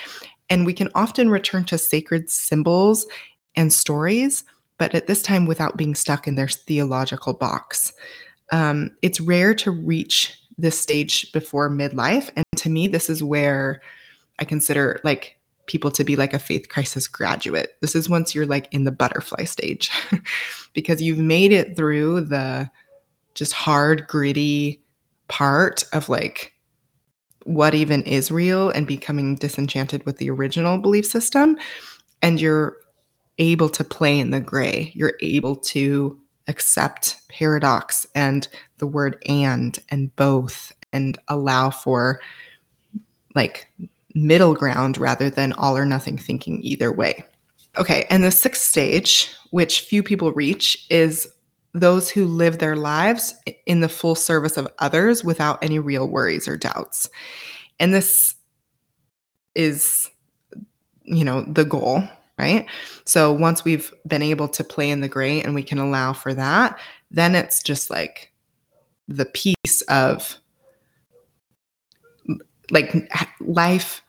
and 0.48 0.64
we 0.64 0.72
can 0.72 0.88
often 0.94 1.28
return 1.28 1.64
to 1.64 1.76
sacred 1.76 2.30
symbols 2.30 3.06
and 3.54 3.70
stories, 3.70 4.44
but 4.78 4.94
at 4.94 5.08
this 5.08 5.20
time 5.20 5.44
without 5.44 5.76
being 5.76 5.94
stuck 5.94 6.26
in 6.26 6.34
their 6.34 6.48
theological 6.48 7.34
box. 7.34 7.92
Um, 8.50 8.96
it's 9.02 9.20
rare 9.20 9.54
to 9.56 9.70
reach 9.70 10.40
this 10.56 10.80
stage 10.80 11.30
before 11.32 11.68
midlife. 11.68 12.30
And 12.34 12.46
to 12.56 12.70
me, 12.70 12.88
this 12.88 13.10
is 13.10 13.22
where 13.22 13.82
I 14.38 14.46
consider 14.46 15.02
like 15.04 15.36
people 15.66 15.90
to 15.92 16.04
be 16.04 16.16
like 16.16 16.34
a 16.34 16.38
faith 16.38 16.68
crisis 16.68 17.06
graduate. 17.06 17.76
This 17.80 17.94
is 17.94 18.08
once 18.08 18.34
you're 18.34 18.46
like 18.46 18.68
in 18.72 18.84
the 18.84 18.92
butterfly 18.92 19.44
stage 19.44 19.90
because 20.72 21.00
you've 21.00 21.18
made 21.18 21.52
it 21.52 21.76
through 21.76 22.22
the 22.22 22.70
just 23.34 23.52
hard, 23.52 24.06
gritty 24.08 24.82
part 25.28 25.84
of 25.92 26.08
like 26.08 26.52
what 27.44 27.74
even 27.74 28.02
is 28.02 28.30
real 28.30 28.70
and 28.70 28.86
becoming 28.86 29.36
disenchanted 29.36 30.04
with 30.04 30.18
the 30.18 30.30
original 30.30 30.78
belief 30.78 31.06
system. 31.06 31.56
And 32.20 32.40
you're 32.40 32.76
able 33.38 33.68
to 33.70 33.84
play 33.84 34.18
in 34.18 34.30
the 34.30 34.40
gray. 34.40 34.92
You're 34.94 35.14
able 35.22 35.56
to 35.56 36.18
accept 36.48 37.16
paradox 37.28 38.06
and 38.14 38.48
the 38.78 38.86
word 38.86 39.22
and 39.26 39.78
and 39.90 40.14
both 40.16 40.72
and 40.92 41.18
allow 41.28 41.70
for 41.70 42.20
like 43.34 43.68
middle 44.14 44.54
ground 44.54 44.98
rather 44.98 45.30
than 45.30 45.52
all 45.54 45.76
or 45.76 45.84
nothing 45.86 46.18
thinking 46.18 46.62
either 46.62 46.92
way. 46.92 47.24
Okay, 47.78 48.06
and 48.10 48.22
the 48.22 48.30
sixth 48.30 48.62
stage, 48.62 49.30
which 49.50 49.80
few 49.80 50.02
people 50.02 50.32
reach, 50.32 50.86
is 50.90 51.28
those 51.72 52.10
who 52.10 52.26
live 52.26 52.58
their 52.58 52.76
lives 52.76 53.34
in 53.66 53.80
the 53.80 53.88
full 53.88 54.14
service 54.14 54.56
of 54.56 54.68
others 54.78 55.24
without 55.24 55.62
any 55.64 55.78
real 55.78 56.06
worries 56.06 56.46
or 56.46 56.56
doubts. 56.56 57.08
And 57.80 57.94
this 57.94 58.34
is, 59.54 60.10
you 61.02 61.24
know, 61.24 61.42
the 61.42 61.64
goal, 61.64 62.02
right? 62.38 62.66
So 63.06 63.32
once 63.32 63.64
we've 63.64 63.92
been 64.06 64.22
able 64.22 64.48
to 64.48 64.62
play 64.62 64.90
in 64.90 65.00
the 65.00 65.08
gray 65.08 65.40
and 65.40 65.54
we 65.54 65.62
can 65.62 65.78
allow 65.78 66.12
for 66.12 66.34
that, 66.34 66.78
then 67.10 67.34
it's 67.34 67.62
just 67.62 67.88
like 67.88 68.32
the 69.08 69.26
piece 69.26 69.80
of 69.88 70.36
like 72.70 73.10
life 73.40 74.01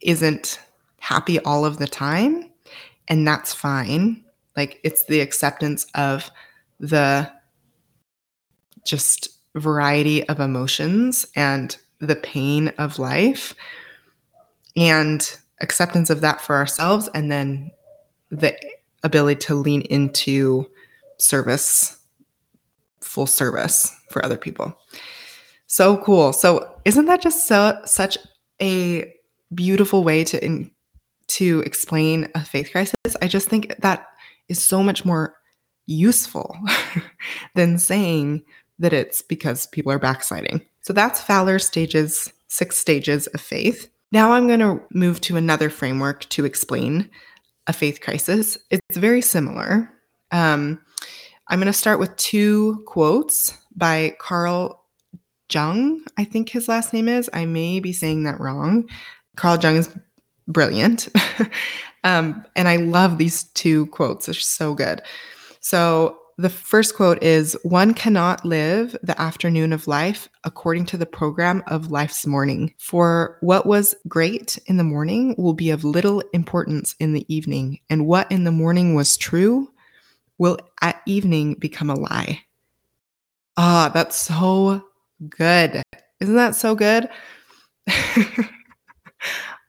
isn't 0.00 0.60
happy 0.98 1.38
all 1.40 1.64
of 1.64 1.78
the 1.78 1.86
time 1.86 2.50
and 3.08 3.26
that's 3.26 3.54
fine 3.54 4.22
like 4.56 4.80
it's 4.82 5.04
the 5.04 5.20
acceptance 5.20 5.86
of 5.94 6.30
the 6.78 7.30
just 8.84 9.28
variety 9.54 10.26
of 10.28 10.40
emotions 10.40 11.26
and 11.36 11.76
the 12.00 12.16
pain 12.16 12.68
of 12.78 12.98
life 12.98 13.54
and 14.76 15.38
acceptance 15.60 16.10
of 16.10 16.20
that 16.20 16.40
for 16.40 16.56
ourselves 16.56 17.08
and 17.14 17.30
then 17.30 17.70
the 18.30 18.56
ability 19.02 19.38
to 19.38 19.54
lean 19.54 19.82
into 19.82 20.68
service 21.18 21.98
full 23.00 23.26
service 23.26 23.94
for 24.10 24.24
other 24.24 24.36
people 24.36 24.76
so 25.70 25.98
cool. 25.98 26.32
So 26.32 26.68
isn't 26.84 27.06
that 27.06 27.22
just 27.22 27.46
so 27.46 27.80
such 27.84 28.18
a 28.60 29.14
beautiful 29.54 30.04
way 30.04 30.24
to 30.24 30.44
in, 30.44 30.70
to 31.28 31.60
explain 31.60 32.28
a 32.34 32.44
faith 32.44 32.70
crisis? 32.72 32.94
I 33.22 33.28
just 33.28 33.48
think 33.48 33.74
that 33.80 34.06
is 34.48 34.62
so 34.62 34.82
much 34.82 35.04
more 35.04 35.34
useful 35.86 36.56
than 37.54 37.78
saying 37.78 38.44
that 38.78 38.92
it's 38.92 39.22
because 39.22 39.66
people 39.66 39.92
are 39.92 39.98
backsliding. 39.98 40.64
So 40.82 40.92
that's 40.92 41.20
Fowler's 41.20 41.66
stages, 41.66 42.32
six 42.48 42.76
stages 42.76 43.26
of 43.28 43.40
faith. 43.40 43.90
Now 44.12 44.32
I'm 44.32 44.46
going 44.46 44.60
to 44.60 44.80
move 44.92 45.20
to 45.22 45.36
another 45.36 45.70
framework 45.70 46.28
to 46.30 46.44
explain 46.44 47.10
a 47.66 47.72
faith 47.72 48.00
crisis. 48.00 48.58
It's 48.70 48.96
very 48.96 49.20
similar. 49.20 49.92
Um, 50.32 50.80
I'm 51.48 51.58
going 51.58 51.66
to 51.66 51.72
start 51.72 52.00
with 52.00 52.16
two 52.16 52.82
quotes 52.86 53.56
by 53.76 54.16
Carl 54.18 54.80
Jung, 55.52 56.02
I 56.16 56.24
think 56.24 56.48
his 56.48 56.68
last 56.68 56.92
name 56.92 57.08
is. 57.08 57.28
I 57.32 57.44
may 57.44 57.80
be 57.80 57.92
saying 57.92 58.24
that 58.24 58.40
wrong. 58.40 58.88
Carl 59.40 59.58
Jung 59.58 59.76
is 59.76 59.88
brilliant. 60.48 61.08
um, 62.04 62.44
and 62.56 62.68
I 62.68 62.76
love 62.76 63.16
these 63.16 63.44
two 63.54 63.86
quotes. 63.86 64.26
They're 64.26 64.34
so 64.34 64.74
good. 64.74 65.00
So 65.60 66.18
the 66.36 66.50
first 66.50 66.94
quote 66.94 67.22
is 67.22 67.56
One 67.62 67.94
cannot 67.94 68.44
live 68.44 68.94
the 69.02 69.18
afternoon 69.18 69.72
of 69.72 69.88
life 69.88 70.28
according 70.44 70.84
to 70.86 70.98
the 70.98 71.06
program 71.06 71.62
of 71.68 71.90
life's 71.90 72.26
morning. 72.26 72.74
For 72.76 73.38
what 73.40 73.64
was 73.64 73.94
great 74.06 74.58
in 74.66 74.76
the 74.76 74.84
morning 74.84 75.34
will 75.38 75.54
be 75.54 75.70
of 75.70 75.84
little 75.84 76.22
importance 76.34 76.94
in 77.00 77.14
the 77.14 77.24
evening, 77.34 77.80
and 77.88 78.06
what 78.06 78.30
in 78.30 78.44
the 78.44 78.52
morning 78.52 78.94
was 78.94 79.16
true 79.16 79.70
will 80.36 80.58
at 80.82 81.00
evening 81.06 81.54
become 81.54 81.88
a 81.88 81.98
lie. 81.98 82.42
Ah, 83.56 83.90
that's 83.94 84.16
so 84.16 84.84
good. 85.30 85.82
Isn't 86.20 86.36
that 86.36 86.56
so 86.56 86.74
good? 86.74 87.08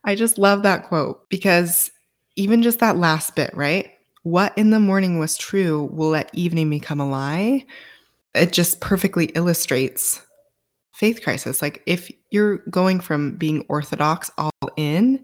I 0.03 0.15
just 0.15 0.37
love 0.37 0.63
that 0.63 0.85
quote 0.85 1.29
because 1.29 1.91
even 2.35 2.63
just 2.63 2.79
that 2.79 2.97
last 2.97 3.35
bit, 3.35 3.55
right? 3.55 3.91
What 4.23 4.57
in 4.57 4.69
the 4.69 4.79
morning 4.79 5.19
was 5.19 5.37
true 5.37 5.89
will 5.91 6.15
at 6.15 6.29
evening 6.33 6.69
become 6.69 6.99
a 6.99 7.09
lie. 7.09 7.65
It 8.33 8.53
just 8.53 8.79
perfectly 8.79 9.25
illustrates 9.27 10.21
faith 10.93 11.23
crisis. 11.23 11.61
Like 11.61 11.81
if 11.85 12.11
you're 12.29 12.57
going 12.69 12.99
from 12.99 13.35
being 13.35 13.65
orthodox 13.67 14.29
all 14.37 14.51
in 14.77 15.23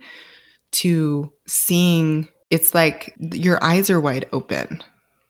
to 0.71 1.31
seeing 1.47 2.27
it's 2.49 2.73
like 2.73 3.13
your 3.19 3.63
eyes 3.63 3.89
are 3.89 3.99
wide 3.99 4.27
open 4.31 4.83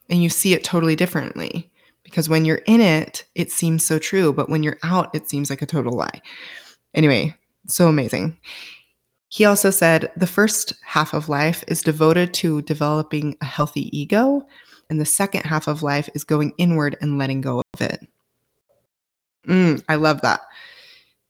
and 0.09 0.23
you 0.23 0.29
see 0.29 0.53
it 0.53 0.63
totally 0.63 0.95
differently 0.95 1.69
because 2.03 2.29
when 2.29 2.45
you're 2.45 2.61
in 2.67 2.79
it, 2.79 3.25
it 3.35 3.51
seems 3.51 3.85
so 3.85 3.99
true, 3.99 4.31
but 4.31 4.49
when 4.49 4.63
you're 4.63 4.77
out, 4.83 5.13
it 5.13 5.29
seems 5.29 5.49
like 5.49 5.61
a 5.61 5.65
total 5.65 5.93
lie. 5.93 6.21
Anyway, 6.93 7.35
so 7.67 7.89
amazing. 7.89 8.37
He 9.37 9.45
also 9.45 9.69
said 9.69 10.11
the 10.17 10.25
first 10.25 10.73
half 10.83 11.13
of 11.13 11.29
life 11.29 11.63
is 11.67 11.83
devoted 11.83 12.33
to 12.33 12.63
developing 12.63 13.37
a 13.39 13.45
healthy 13.45 13.95
ego, 13.95 14.41
and 14.89 14.99
the 14.99 15.05
second 15.05 15.43
half 15.43 15.67
of 15.67 15.83
life 15.83 16.09
is 16.15 16.23
going 16.23 16.53
inward 16.57 16.97
and 17.01 17.19
letting 17.19 17.41
go 17.41 17.61
of 17.75 17.81
it. 17.81 17.99
Mm, 19.47 19.83
I 19.87 19.93
love 19.93 20.21
that. 20.21 20.41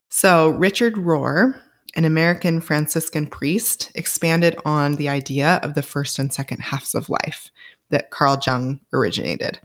So, 0.08 0.52
Richard 0.52 0.94
Rohr, 0.94 1.60
an 1.98 2.06
American 2.06 2.62
Franciscan 2.62 3.28
priest, 3.28 3.92
expanded 3.94 4.56
on 4.64 4.96
the 4.96 5.10
idea 5.10 5.60
of 5.62 5.74
the 5.74 5.84
first 5.84 6.18
and 6.18 6.34
second 6.34 6.62
halves 6.62 6.96
of 6.96 7.10
life 7.10 7.52
that 7.90 8.12
Carl 8.12 8.40
Jung 8.48 8.80
originated. 8.94 9.60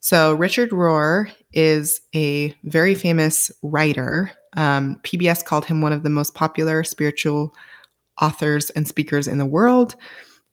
So, 0.00 0.32
Richard 0.32 0.70
Rohr 0.70 1.30
is 1.52 2.00
a 2.14 2.54
very 2.64 2.94
famous 2.94 3.52
writer. 3.62 4.32
Um, 4.56 5.00
PBS 5.02 5.44
called 5.44 5.64
him 5.64 5.80
one 5.80 5.92
of 5.92 6.02
the 6.02 6.10
most 6.10 6.34
popular 6.34 6.82
spiritual 6.84 7.54
authors 8.20 8.70
and 8.70 8.88
speakers 8.88 9.28
in 9.28 9.38
the 9.38 9.46
world. 9.46 9.96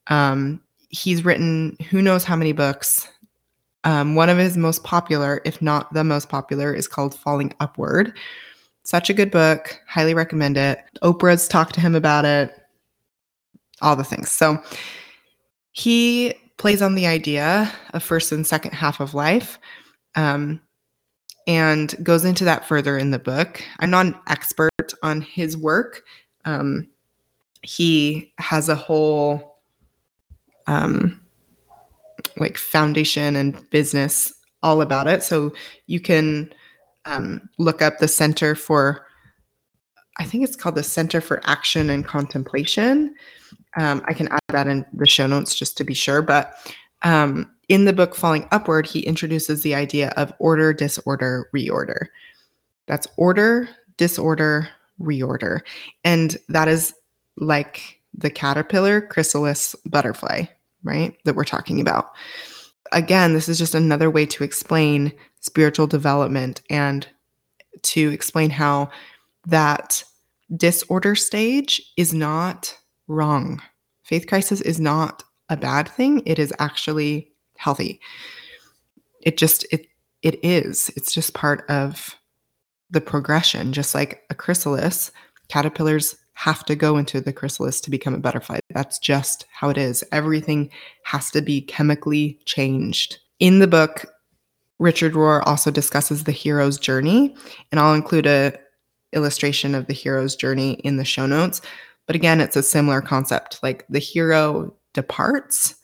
Um, 0.07 0.61
he's 0.89 1.25
written 1.25 1.77
who 1.89 2.01
knows 2.01 2.23
how 2.23 2.35
many 2.35 2.51
books. 2.51 3.07
Um, 3.85 4.15
one 4.15 4.29
of 4.29 4.37
his 4.37 4.57
most 4.57 4.83
popular, 4.83 5.41
if 5.45 5.61
not 5.61 5.93
the 5.93 6.03
most 6.03 6.29
popular, 6.29 6.73
is 6.73 6.87
called 6.87 7.15
Falling 7.15 7.53
Upward. 7.59 8.17
Such 8.83 9.09
a 9.09 9.13
good 9.13 9.31
book. 9.31 9.79
Highly 9.87 10.13
recommend 10.13 10.57
it. 10.57 10.79
Oprah's 11.01 11.47
talked 11.47 11.73
to 11.75 11.81
him 11.81 11.95
about 11.95 12.25
it. 12.25 12.53
All 13.81 13.95
the 13.95 14.03
things. 14.03 14.31
So 14.31 14.61
he 15.71 16.33
plays 16.57 16.81
on 16.81 16.95
the 16.95 17.07
idea 17.07 17.71
of 17.93 18.03
first 18.03 18.31
and 18.31 18.45
second 18.45 18.71
half 18.71 18.99
of 18.99 19.13
life 19.13 19.59
um, 20.15 20.61
and 21.47 21.95
goes 22.03 22.25
into 22.25 22.45
that 22.45 22.65
further 22.67 22.97
in 22.97 23.11
the 23.11 23.19
book. 23.19 23.61
I'm 23.79 23.89
not 23.89 24.05
an 24.05 24.15
expert 24.27 24.93
on 25.01 25.21
his 25.21 25.57
work. 25.57 26.03
Um, 26.45 26.87
he 27.61 28.33
has 28.37 28.69
a 28.69 28.75
whole 28.75 29.59
um, 30.67 31.21
like 32.37 32.57
foundation 32.57 33.35
and 33.35 33.69
business 33.69 34.33
all 34.61 34.81
about 34.81 35.07
it. 35.07 35.23
So 35.23 35.53
you 35.87 35.99
can 35.99 36.53
um, 37.05 37.49
look 37.57 37.81
up 37.81 37.99
the 37.99 38.07
Center 38.07 38.55
for, 38.55 39.05
I 40.17 40.23
think 40.23 40.43
it's 40.43 40.55
called 40.55 40.75
the 40.75 40.83
Center 40.83 41.19
for 41.19 41.41
Action 41.43 41.89
and 41.89 42.05
Contemplation. 42.05 43.15
Um, 43.77 44.03
I 44.05 44.13
can 44.13 44.29
add 44.29 44.39
that 44.49 44.67
in 44.67 44.85
the 44.93 45.07
show 45.07 45.27
notes 45.27 45.55
just 45.55 45.77
to 45.77 45.83
be 45.83 45.93
sure. 45.93 46.21
But 46.21 46.55
um, 47.03 47.49
in 47.69 47.85
the 47.85 47.93
book 47.93 48.15
Falling 48.15 48.47
Upward, 48.51 48.85
he 48.85 49.01
introduces 49.01 49.61
the 49.61 49.75
idea 49.75 50.09
of 50.17 50.33
order, 50.39 50.73
disorder, 50.73 51.49
reorder. 51.53 52.07
That's 52.87 53.07
order, 53.17 53.69
disorder, 53.97 54.69
reorder. 54.99 55.61
And 56.03 56.37
that 56.49 56.67
is 56.67 56.93
like 57.37 57.99
the 58.13 58.29
caterpillar, 58.29 59.01
chrysalis, 59.01 59.75
butterfly, 59.85 60.43
right? 60.83 61.15
That 61.25 61.35
we're 61.35 61.45
talking 61.45 61.79
about. 61.79 62.11
again, 62.91 63.33
this 63.33 63.49
is 63.49 63.57
just 63.57 63.75
another 63.75 64.09
way 64.09 64.25
to 64.27 64.43
explain 64.43 65.11
spiritual 65.39 65.87
development 65.87 66.61
and 66.69 67.07
to 67.81 68.09
explain 68.11 68.49
how 68.49 68.89
that 69.47 70.03
disorder 70.55 71.15
stage 71.15 71.81
is 71.97 72.13
not 72.13 72.77
wrong. 73.07 73.61
Faith 74.03 74.27
crisis 74.27 74.61
is 74.61 74.79
not 74.79 75.23
a 75.49 75.57
bad 75.57 75.89
thing. 75.89 76.21
It 76.25 76.39
is 76.39 76.53
actually 76.59 77.31
healthy. 77.57 77.99
It 79.21 79.37
just 79.37 79.65
it 79.71 79.87
it 80.21 80.43
is. 80.43 80.89
It's 80.95 81.13
just 81.13 81.33
part 81.33 81.69
of 81.69 82.15
the 82.89 83.01
progression, 83.01 83.73
just 83.73 83.93
like 83.93 84.23
a 84.29 84.35
chrysalis. 84.35 85.11
Caterpillars 85.49 86.15
have 86.33 86.65
to 86.65 86.75
go 86.75 86.97
into 86.97 87.21
the 87.21 87.33
chrysalis 87.33 87.79
to 87.81 87.89
become 87.89 88.13
a 88.13 88.19
butterfly. 88.19 88.59
That's 88.73 88.97
just 88.99 89.45
how 89.51 89.69
it 89.69 89.77
is. 89.77 90.03
Everything 90.11 90.69
has 91.03 91.29
to 91.31 91.41
be 91.41 91.61
chemically 91.61 92.39
changed. 92.45 93.19
In 93.39 93.59
the 93.59 93.67
book, 93.67 94.05
Richard 94.79 95.13
Rohr 95.13 95.43
also 95.45 95.69
discusses 95.71 96.23
the 96.23 96.31
hero's 96.31 96.77
journey, 96.77 97.35
and 97.71 97.79
I'll 97.79 97.93
include 97.93 98.25
a 98.25 98.57
illustration 99.13 99.75
of 99.75 99.87
the 99.87 99.93
hero's 99.93 100.35
journey 100.35 100.73
in 100.83 100.97
the 100.97 101.05
show 101.05 101.25
notes. 101.25 101.61
But 102.07 102.15
again, 102.15 102.41
it's 102.41 102.55
a 102.55 102.63
similar 102.63 103.01
concept. 103.01 103.61
Like 103.61 103.85
the 103.89 103.99
hero 103.99 104.73
departs, 104.93 105.75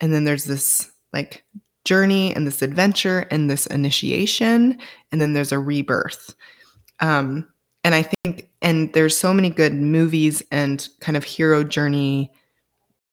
and 0.00 0.12
then 0.12 0.24
there's 0.24 0.44
this 0.44 0.90
like 1.12 1.44
journey 1.84 2.34
and 2.34 2.46
this 2.46 2.62
adventure 2.62 3.26
and 3.30 3.48
this 3.48 3.66
initiation, 3.66 4.78
and 5.12 5.20
then 5.20 5.32
there's 5.32 5.52
a 5.52 5.58
rebirth. 5.58 6.34
Um, 7.00 7.48
and 7.84 7.94
I 7.94 8.02
think, 8.02 8.48
and 8.62 8.92
there's 8.94 9.16
so 9.16 9.34
many 9.34 9.50
good 9.50 9.74
movies 9.74 10.42
and 10.50 10.88
kind 11.00 11.16
of 11.16 11.24
hero 11.24 11.62
journey 11.62 12.30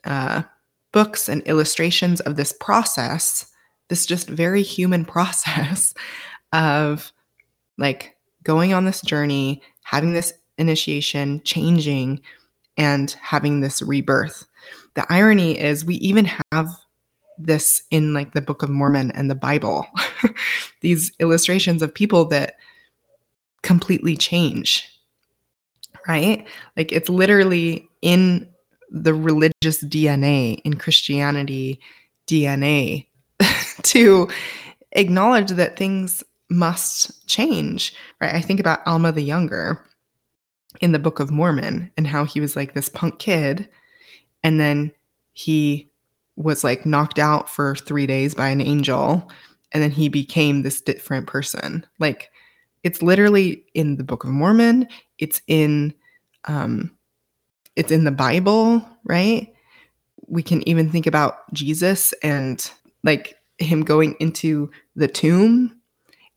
uh, 0.06 0.44
books 0.94 1.28
and 1.28 1.42
illustrations 1.44 2.22
of 2.22 2.38
this 2.38 2.54
process, 2.60 3.46
this 3.90 4.06
just 4.06 4.30
very 4.30 4.64
human 4.64 5.06
process 5.16 5.94
of 6.54 7.12
like 7.78 8.16
going 8.44 8.74
on 8.74 8.86
this 8.86 9.02
journey, 9.02 9.62
having 9.84 10.14
this 10.14 10.34
initiation, 10.58 11.42
changing, 11.44 12.22
and 12.78 13.12
having 13.22 13.60
this 13.60 13.82
rebirth. 13.82 14.46
The 14.93 15.06
irony 15.12 15.60
is, 15.60 15.86
we 15.86 15.95
even 15.95 16.30
have 16.51 16.69
this 17.38 17.84
in 17.91 18.13
like 18.13 18.34
the 18.34 18.41
Book 18.41 18.63
of 18.63 18.69
Mormon 18.69 19.12
and 19.12 19.30
the 19.30 19.36
Bible. 19.36 19.86
These 20.82 21.12
illustrations 21.19 21.82
of 21.82 21.93
people 21.93 22.25
that 22.25 22.56
completely 23.63 24.17
change, 24.17 24.88
right? 26.08 26.45
Like 26.75 26.91
it's 26.91 27.10
literally 27.10 27.88
in 28.01 28.47
the 28.89 29.13
religious 29.13 29.84
DNA, 29.84 30.60
in 30.65 30.75
Christianity 30.75 31.80
DNA, 32.27 33.08
to 33.84 34.27
acknowledge 34.93 35.51
that 35.51 35.77
things 35.77 36.23
must 36.49 37.27
change, 37.27 37.95
right? 38.19 38.36
I 38.36 38.41
think 38.41 38.60
about 38.60 38.86
Alma 38.86 39.12
the 39.12 39.21
Younger 39.21 39.84
in 40.82 40.91
the 40.91 40.99
Book 40.99 41.19
of 41.19 41.32
Mormon 41.32 41.91
and 41.97 42.08
how 42.08 42.25
he 42.25 42.39
was 42.39 42.56
like 42.56 42.73
this 42.73 42.89
punk 42.89 43.19
kid. 43.19 43.69
And 44.43 44.60
then 44.60 44.91
he 45.34 45.89
was 46.36 46.63
like 46.63 46.86
knocked 46.86 47.19
out 47.19 47.49
for 47.49 47.75
three 47.75 48.08
days 48.08 48.34
by 48.34 48.49
an 48.49 48.62
angel. 48.62 49.30
And 49.71 49.82
then 49.82 49.91
he 49.91 50.10
became 50.10 50.62
this 50.62 50.82
different 50.82 51.27
person. 51.27 51.86
Like 51.99 52.32
it's 52.84 53.01
literally 53.01 53.63
in 53.73 53.97
the 53.97 54.04
Book 54.04 54.23
of 54.23 54.32
Mormon. 54.32 54.88
It's 55.19 55.41
in 55.47 55.93
um 56.45 56.91
it's 57.75 57.91
in 57.91 58.04
the 58.04 58.12
Bible, 58.12 58.86
right? 59.06 59.54
We 60.27 60.43
can 60.43 60.67
even 60.67 60.89
think 60.89 61.08
about 61.08 61.51
Jesus 61.54 62.13
and 62.23 62.69
like 63.04 63.36
him 63.60 63.84
going 63.84 64.15
into 64.19 64.69
the 64.95 65.08
tomb 65.08 65.80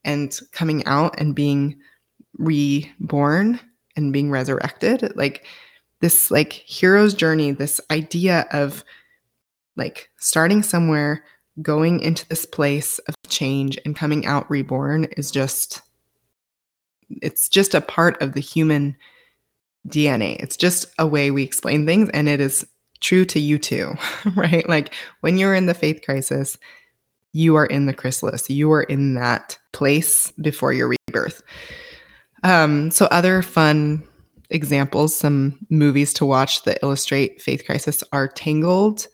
and 0.05 0.39
coming 0.53 0.85
out 0.87 1.19
and 1.19 1.35
being 1.35 1.77
reborn 2.39 3.59
and 3.97 4.13
being 4.13 4.31
resurrected 4.31 5.13
like 5.17 5.47
this 6.01 6.31
like 6.31 6.53
hero's 6.53 7.15
journey 7.15 7.51
this 7.51 7.81
idea 7.91 8.47
of 8.53 8.85
like 9.77 10.11
starting 10.19 10.63
somewhere 10.63 11.25
going 11.63 12.01
into 12.01 12.27
this 12.29 12.45
place 12.45 12.99
of 13.01 13.15
change 13.29 13.79
and 13.85 13.97
coming 13.97 14.27
out 14.27 14.49
reborn 14.51 15.05
is 15.17 15.31
just 15.31 15.83
it's 17.23 17.49
just 17.49 17.75
a 17.75 17.81
part 17.81 18.21
of 18.21 18.33
the 18.33 18.41
human 18.41 18.97
DNA. 19.89 20.37
It's 20.43 20.57
just 20.57 20.87
a 20.99 21.07
way 21.07 21.31
we 21.31 21.43
explain 21.43 21.87
things 21.87 22.09
and 22.11 22.29
it 22.29 22.41
is 22.41 22.67
true 23.01 23.25
to 23.27 23.41
you 23.41 23.59
too, 23.59 23.95
right? 24.35 24.69
Like 24.69 24.95
when 25.21 25.39
you're 25.39 25.55
in 25.55 25.67
the 25.67 25.75
faith 25.75 26.03
crisis, 26.05 26.57
you 27.33 27.57
are 27.57 27.67
in 27.67 27.87
the 27.87 27.95
chrysalis. 27.95 28.49
You 28.49 28.73
are 28.73 28.85
in 28.85 29.15
that 29.15 29.59
place 29.73 30.31
before 30.41 30.73
your 30.73 30.95
rebirth. 31.09 31.43
Um, 32.45 32.91
so 32.91 33.07
other 33.07 33.43
fun 33.43 34.05
examples, 34.55 35.17
some 35.17 35.59
movies 35.69 36.13
to 36.15 36.25
watch 36.25 36.63
that 36.63 36.79
illustrate 36.83 37.43
faith 37.43 37.65
crisis 37.67 38.03
are 38.13 38.29
Tangled, 38.29 39.07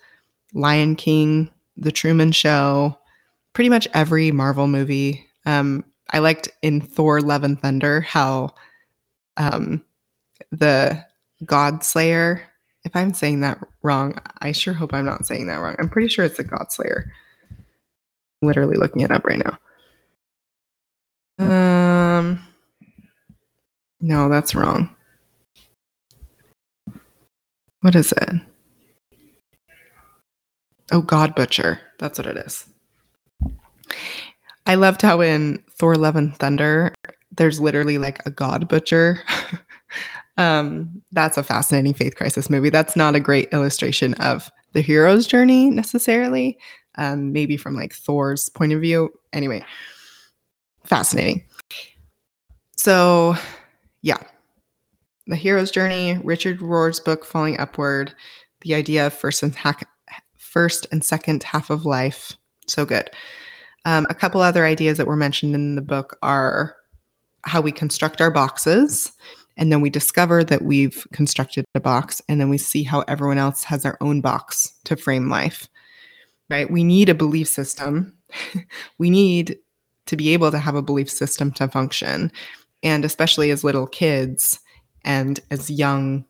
Lion 0.55 0.95
King, 0.95 1.51
The 1.77 1.91
Truman 1.91 2.33
Show, 2.33 2.97
pretty 3.55 3.71
much 3.71 3.89
every 3.95 4.31
Marvel 4.31 4.69
movie. 4.69 5.27
Um, 5.47 5.85
I 6.11 6.19
liked 6.19 6.49
in 6.63 6.81
Thor 6.81 7.21
Love 7.21 7.43
and 7.45 7.61
Thunder 7.61 8.01
how 8.03 8.55
um, 9.37 9.83
the 10.53 11.05
God 11.45 11.83
Slayer, 11.83 12.43
if 12.85 12.95
I'm 12.95 13.15
saying 13.15 13.41
that 13.41 13.59
wrong, 13.83 14.19
I 14.41 14.53
sure 14.53 14.75
hope 14.75 14.93
I'm 14.93 15.07
not 15.07 15.27
saying 15.27 15.47
that 15.47 15.57
wrong. 15.57 15.77
I'm 15.79 15.89
pretty 15.89 16.09
sure 16.09 16.25
it's 16.25 16.37
the 16.37 16.45
God 16.45 16.71
Slayer. 16.71 17.11
literally 18.43 18.77
looking 18.77 19.03
it 19.03 19.11
up 19.11 19.25
right 19.25 19.43
now. 19.43 19.59
Um, 22.19 22.47
no, 24.01 24.29
that's 24.29 24.55
wrong. 24.55 24.95
What 27.81 27.95
is 27.95 28.13
it? 28.13 28.31
Oh, 30.93 31.03
God 31.03 31.35
Butcher. 31.35 31.81
That's 31.99 32.19
what 32.19 32.27
it 32.27 32.37
is. 32.37 32.67
I 34.67 34.75
loved 34.75 35.03
how 35.03 35.21
in 35.21 35.63
Thor 35.71 35.97
Love 35.97 36.17
and 36.17 36.37
Thunder, 36.37 36.95
there's 37.33 37.61
literally 37.61 37.99
like 37.99 38.25
a 38.27 38.31
God 38.31 38.69
Butcher. 38.69 39.23
um, 40.37 41.03
that's 41.13 41.39
a 41.39 41.43
fascinating 41.43 41.95
faith 41.95 42.17
crisis 42.17 42.51
movie. 42.51 42.71
That's 42.71 42.97
not 42.97 43.15
a 43.15 43.21
great 43.21 43.49
illustration 43.53 44.15
of 44.15 44.51
the 44.73 44.81
hero's 44.81 45.27
journey 45.27 45.71
necessarily. 45.71 46.59
Um, 46.97 47.33
maybe 47.33 47.57
from 47.57 47.75
like 47.75 47.95
Thor's 47.95 48.49
point 48.49 48.73
of 48.73 48.81
view. 48.81 49.11
Anyway, 49.33 49.65
fascinating. 50.85 51.45
So, 52.77 53.37
yeah, 54.03 54.19
the 55.31 55.37
hero's 55.37 55.71
journey, 55.71 56.19
Richard 56.25 56.61
Rohr's 56.61 57.01
book, 57.01 57.25
Falling 57.25 57.59
Upward, 57.59 58.13
the 58.63 58.75
idea 58.75 59.07
of 59.07 59.15
first 59.15 59.43
and 59.43 59.57
first 60.37 60.87
and 60.91 61.05
second 61.05 61.43
half 61.45 61.71
of 61.71 61.87
life. 61.87 62.33
So 62.67 62.85
good. 62.85 63.09
Um, 63.85 64.07
a 64.11 64.15
couple 64.15 64.41
other 64.41 64.67
ideas 64.67 64.99
that 64.99 65.07
were 65.07 65.17
mentioned 65.17 65.55
in 65.55 65.77
the 65.77 65.83
book 65.83 66.19
are 66.23 66.77
how 67.45 67.61
we 67.61 67.73
construct 67.73 68.21
our 68.21 68.31
boxes. 68.31 69.13
And 69.57 69.73
then 69.73 69.81
we 69.81 69.91
discover 69.91 70.43
that 70.45 70.63
we've 70.63 71.07
constructed 71.13 71.65
a 71.75 71.81
box, 71.81 72.23
and 72.29 72.41
then 72.41 72.49
we 72.49 72.59
see 72.59 72.83
how 72.83 73.01
everyone 73.03 73.39
else 73.39 73.63
has 73.65 73.83
their 73.83 74.03
own 74.03 74.21
box 74.21 74.73
to 74.85 74.97
frame 74.97 75.29
life, 75.29 75.69
right? 76.49 76.71
We 76.71 76.83
need 76.83 77.09
a 77.09 77.15
belief 77.15 77.49
system. 77.49 78.17
we 78.99 79.11
need 79.11 79.59
to 80.07 80.17
be 80.17 80.31
able 80.31 80.51
to 80.51 80.59
have 80.59 80.77
a 80.77 80.83
belief 80.83 81.11
system 81.11 81.53
to 81.53 81.69
function. 81.69 82.33
And 82.83 83.05
especially 83.05 83.51
as 83.51 83.63
little 83.63 83.87
kids 83.87 84.61
and 85.05 85.41
as 85.51 85.71
young, 85.71 86.25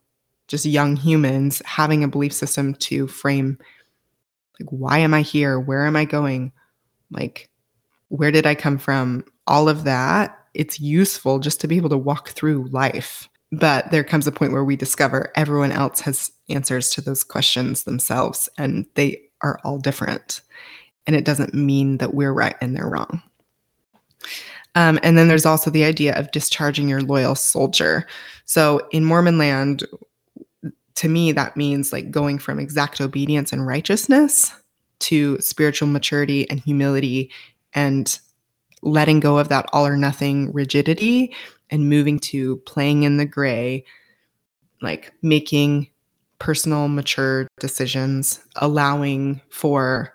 just 0.49 0.65
young 0.65 0.97
humans, 0.97 1.63
having 1.65 2.05
a 2.05 2.09
belief 2.09 2.33
system 2.33 2.75
to 2.75 3.07
frame 3.07 3.59
like, 4.61 4.69
why 4.71 4.99
am 4.99 5.15
I 5.15 5.23
here? 5.23 5.59
Where 5.59 5.87
am 5.87 5.97
I 5.97 6.05
going? 6.05 6.53
Like, 7.11 7.49
where 8.09 8.31
did 8.31 8.47
I 8.47 8.55
come 8.55 8.79
from? 8.79 9.25
All 9.47 9.69
of 9.69 9.85
that. 9.85 10.37
It's 10.53 10.81
useful 10.81 11.39
just 11.39 11.61
to 11.61 11.69
be 11.69 11.77
able 11.77 11.89
to 11.91 11.97
walk 11.97 12.31
through 12.31 12.69
life. 12.69 13.29
But 13.53 13.91
there 13.91 14.05
comes 14.05 14.27
a 14.27 14.33
point 14.33 14.53
where 14.53 14.65
we 14.65 14.77
discover 14.77 15.33
everyone 15.35 15.73
else 15.73 16.01
has 16.01 16.31
answers 16.49 16.91
to 16.91 17.01
those 17.01 17.25
questions 17.25 17.83
themselves, 17.83 18.49
and 18.59 18.87
they 18.95 19.21
are 19.43 19.59
all 19.65 19.79
different. 19.79 20.43
And 21.07 21.17
it 21.17 21.25
doesn't 21.25 21.55
mean 21.55 21.99
that 21.99 22.15
we're 22.15 22.33
right 22.33 22.55
and 22.61 22.77
they're 22.77 22.89
wrong. 22.89 23.23
Um, 24.75 24.99
and 25.03 25.19
then 25.19 25.29
there's 25.29 25.47
also 25.47 25.71
the 25.71 25.85
idea 25.85 26.15
of 26.17 26.31
discharging 26.31 26.89
your 26.89 27.01
loyal 27.01 27.35
soldier. 27.35 28.07
So 28.45 28.87
in 28.93 29.05
Mormon 29.05 29.39
land, 29.39 29.85
to 30.97 31.09
me, 31.09 31.33
that 31.33 31.57
means 31.57 31.93
like 31.93 32.11
going 32.11 32.39
from 32.39 32.59
exact 32.59 33.01
obedience 33.01 33.53
and 33.53 33.67
righteousness 33.67 34.53
to 35.01 35.39
spiritual 35.41 35.89
maturity 35.89 36.49
and 36.51 36.61
humility 36.61 37.31
and 37.73 38.19
letting 38.83 39.21
go 39.21 39.39
of 39.39 39.49
that 39.49 39.67
all 39.73 39.87
or 39.87 39.97
nothing 39.97 40.53
rigidity 40.53 41.35
and 41.71 41.89
moving 41.89 42.19
to 42.19 42.57
playing 42.59 43.03
in 43.05 43.17
the 43.17 43.25
gray, 43.25 43.85
like 44.83 45.13
making 45.23 45.89
personal, 46.39 46.89
mature 46.89 47.47
decisions, 47.61 48.41
allowing 48.57 49.41
for 49.51 50.13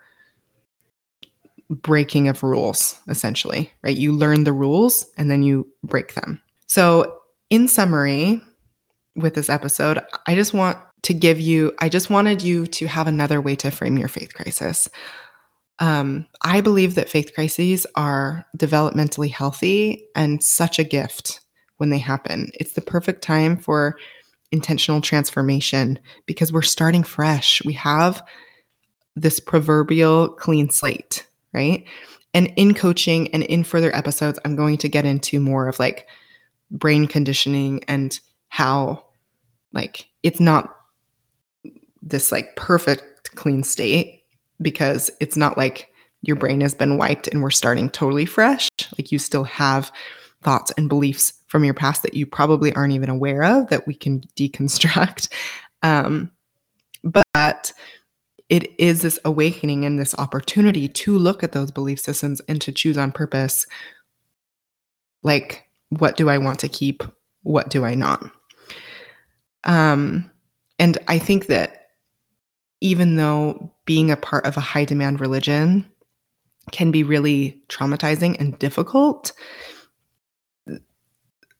breaking 1.70 2.28
of 2.28 2.42
rules, 2.42 2.98
essentially, 3.08 3.72
right? 3.82 3.96
You 3.96 4.12
learn 4.12 4.44
the 4.44 4.52
rules 4.52 5.06
and 5.16 5.30
then 5.30 5.42
you 5.42 5.66
break 5.82 6.14
them. 6.14 6.40
So, 6.66 7.20
in 7.50 7.68
summary, 7.68 8.40
with 9.14 9.34
this 9.34 9.48
episode, 9.48 10.00
I 10.26 10.34
just 10.34 10.52
want 10.52 10.78
to 11.02 11.14
give 11.14 11.40
you, 11.40 11.72
I 11.78 11.88
just 11.88 12.10
wanted 12.10 12.42
you 12.42 12.66
to 12.66 12.86
have 12.86 13.06
another 13.06 13.40
way 13.40 13.56
to 13.56 13.70
frame 13.70 13.96
your 13.96 14.08
faith 14.08 14.34
crisis. 14.34 14.88
Um, 15.78 16.26
I 16.42 16.60
believe 16.60 16.94
that 16.94 17.08
faith 17.08 17.34
crises 17.34 17.86
are 17.94 18.46
developmentally 18.56 19.30
healthy 19.30 20.06
and 20.14 20.42
such 20.42 20.78
a 20.78 20.84
gift 20.84 21.40
when 21.76 21.90
they 21.90 21.98
happen. 21.98 22.50
It's 22.54 22.72
the 22.72 22.80
perfect 22.80 23.22
time 23.22 23.56
for 23.56 23.98
intentional 24.52 25.00
transformation 25.00 25.98
because 26.24 26.52
we're 26.52 26.62
starting 26.62 27.02
fresh. 27.02 27.62
We 27.64 27.74
have 27.74 28.22
this 29.16 29.40
proverbial 29.40 30.30
clean 30.30 30.70
slate, 30.70 31.25
right? 31.56 31.84
And 32.34 32.52
in 32.56 32.74
coaching 32.74 33.32
and 33.32 33.42
in 33.44 33.64
further 33.64 33.94
episodes, 33.96 34.38
I'm 34.44 34.54
going 34.54 34.76
to 34.78 34.88
get 34.88 35.06
into 35.06 35.40
more 35.40 35.68
of 35.68 35.78
like 35.78 36.06
brain 36.70 37.06
conditioning 37.06 37.82
and 37.88 38.20
how, 38.48 39.02
like, 39.72 40.06
it's 40.22 40.38
not 40.38 40.76
this 42.02 42.30
like 42.30 42.54
perfect 42.54 43.34
clean 43.34 43.62
state 43.62 44.22
because 44.60 45.10
it's 45.18 45.36
not 45.36 45.56
like 45.56 45.90
your 46.22 46.36
brain 46.36 46.60
has 46.60 46.74
been 46.74 46.98
wiped 46.98 47.26
and 47.26 47.42
we're 47.42 47.50
starting 47.50 47.88
totally 47.88 48.26
fresh. 48.26 48.68
Like, 48.98 49.10
you 49.10 49.18
still 49.18 49.44
have 49.44 49.90
thoughts 50.42 50.70
and 50.76 50.90
beliefs 50.90 51.32
from 51.46 51.64
your 51.64 51.74
past 51.74 52.02
that 52.02 52.14
you 52.14 52.26
probably 52.26 52.74
aren't 52.74 52.92
even 52.92 53.08
aware 53.08 53.42
of 53.44 53.68
that 53.68 53.86
we 53.86 53.94
can 53.94 54.20
deconstruct. 54.36 55.28
Um, 55.82 56.32
but 57.04 57.72
it 58.48 58.72
is 58.78 59.02
this 59.02 59.18
awakening 59.24 59.84
and 59.84 59.98
this 59.98 60.14
opportunity 60.18 60.88
to 60.88 61.18
look 61.18 61.42
at 61.42 61.52
those 61.52 61.70
belief 61.70 61.98
systems 62.00 62.40
and 62.48 62.60
to 62.60 62.72
choose 62.72 62.96
on 62.96 63.12
purpose 63.12 63.66
like 65.22 65.68
what 65.90 66.16
do 66.16 66.28
i 66.28 66.38
want 66.38 66.58
to 66.60 66.68
keep? 66.68 67.02
What 67.42 67.68
do 67.68 67.84
i 67.84 67.94
not? 67.94 68.30
Um 69.64 70.30
and 70.78 70.98
i 71.08 71.18
think 71.18 71.46
that 71.46 71.82
even 72.80 73.16
though 73.16 73.72
being 73.84 74.10
a 74.10 74.16
part 74.16 74.46
of 74.46 74.56
a 74.56 74.60
high 74.60 74.84
demand 74.84 75.20
religion 75.20 75.84
can 76.72 76.90
be 76.90 77.02
really 77.02 77.62
traumatizing 77.68 78.38
and 78.38 78.58
difficult 78.58 79.32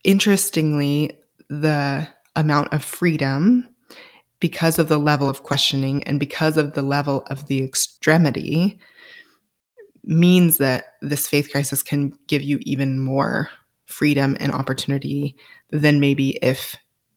interestingly 0.04 1.16
the 1.48 2.06
amount 2.36 2.72
of 2.72 2.84
freedom 2.84 3.68
because 4.40 4.78
of 4.78 4.88
the 4.88 4.98
level 4.98 5.28
of 5.28 5.42
questioning 5.42 6.02
and 6.04 6.20
because 6.20 6.56
of 6.56 6.74
the 6.74 6.82
level 6.82 7.22
of 7.30 7.46
the 7.46 7.62
extremity 7.62 8.78
means 10.04 10.58
that 10.58 10.94
this 11.02 11.28
faith 11.28 11.50
crisis 11.50 11.82
can 11.82 12.16
give 12.26 12.42
you 12.42 12.58
even 12.62 13.00
more 13.00 13.50
freedom 13.86 14.36
and 14.40 14.52
opportunity 14.52 15.36
than 15.70 16.00
maybe 16.00 16.38
if 16.42 16.76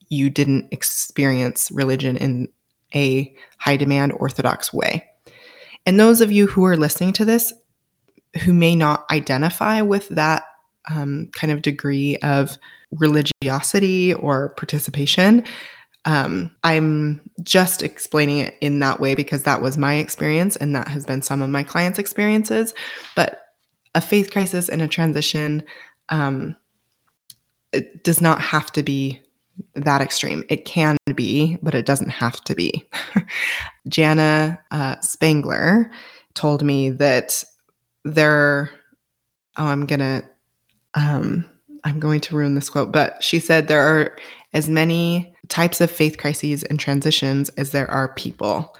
you 0.09 0.29
didn't 0.29 0.67
experience 0.71 1.69
religion 1.71 2.17
in 2.17 2.47
a 2.95 3.33
high 3.57 3.77
demand 3.77 4.13
orthodox 4.13 4.73
way. 4.73 5.05
And 5.85 5.99
those 5.99 6.21
of 6.21 6.31
you 6.31 6.47
who 6.47 6.65
are 6.65 6.77
listening 6.77 7.13
to 7.13 7.25
this 7.25 7.53
who 8.43 8.53
may 8.53 8.75
not 8.75 9.05
identify 9.11 9.81
with 9.81 10.07
that 10.09 10.43
um, 10.89 11.29
kind 11.33 11.51
of 11.51 11.61
degree 11.61 12.17
of 12.17 12.57
religiosity 12.91 14.13
or 14.13 14.49
participation, 14.49 15.43
um, 16.05 16.55
I'm 16.63 17.21
just 17.43 17.83
explaining 17.83 18.39
it 18.39 18.55
in 18.61 18.79
that 18.79 18.99
way 18.99 19.15
because 19.15 19.43
that 19.43 19.61
was 19.61 19.77
my 19.77 19.95
experience 19.95 20.55
and 20.55 20.75
that 20.75 20.87
has 20.87 21.05
been 21.05 21.21
some 21.21 21.41
of 21.41 21.49
my 21.49 21.63
clients' 21.63 21.99
experiences. 21.99 22.73
But 23.15 23.41
a 23.95 24.01
faith 24.01 24.31
crisis 24.31 24.69
and 24.69 24.81
a 24.81 24.87
transition 24.87 25.63
um, 26.09 26.55
it 27.71 28.03
does 28.03 28.21
not 28.21 28.41
have 28.41 28.71
to 28.73 28.83
be 28.83 29.21
that 29.75 30.01
extreme. 30.01 30.43
It 30.49 30.65
can 30.65 30.97
be, 31.15 31.57
but 31.61 31.75
it 31.75 31.85
doesn't 31.85 32.09
have 32.09 32.41
to 32.45 32.55
be. 32.55 32.87
Jana 33.87 34.59
uh, 34.71 34.99
Spangler 35.01 35.91
told 36.33 36.63
me 36.63 36.89
that 36.91 37.43
there, 38.05 38.71
oh, 39.57 39.65
I'm 39.65 39.85
to, 39.87 40.23
um, 40.93 41.45
I'm 41.83 41.99
going 41.99 42.21
to 42.21 42.35
ruin 42.35 42.55
this 42.55 42.69
quote, 42.69 42.91
but 42.91 43.21
she 43.23 43.39
said 43.39 43.67
there 43.67 43.85
are 43.85 44.17
as 44.53 44.69
many 44.69 45.35
types 45.49 45.81
of 45.81 45.91
faith 45.91 46.17
crises 46.17 46.63
and 46.63 46.79
transitions 46.79 47.49
as 47.49 47.71
there 47.71 47.89
are 47.89 48.13
people. 48.13 48.75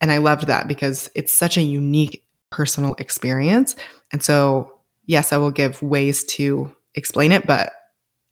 And 0.00 0.10
I 0.10 0.18
loved 0.18 0.46
that 0.46 0.66
because 0.66 1.10
it's 1.14 1.32
such 1.32 1.56
a 1.56 1.62
unique 1.62 2.24
personal 2.50 2.94
experience. 2.98 3.76
And 4.12 4.22
so, 4.22 4.72
yes, 5.06 5.32
I 5.32 5.36
will 5.36 5.50
give 5.50 5.82
ways 5.82 6.24
to 6.24 6.74
explain 6.94 7.32
it, 7.32 7.46
but 7.46 7.72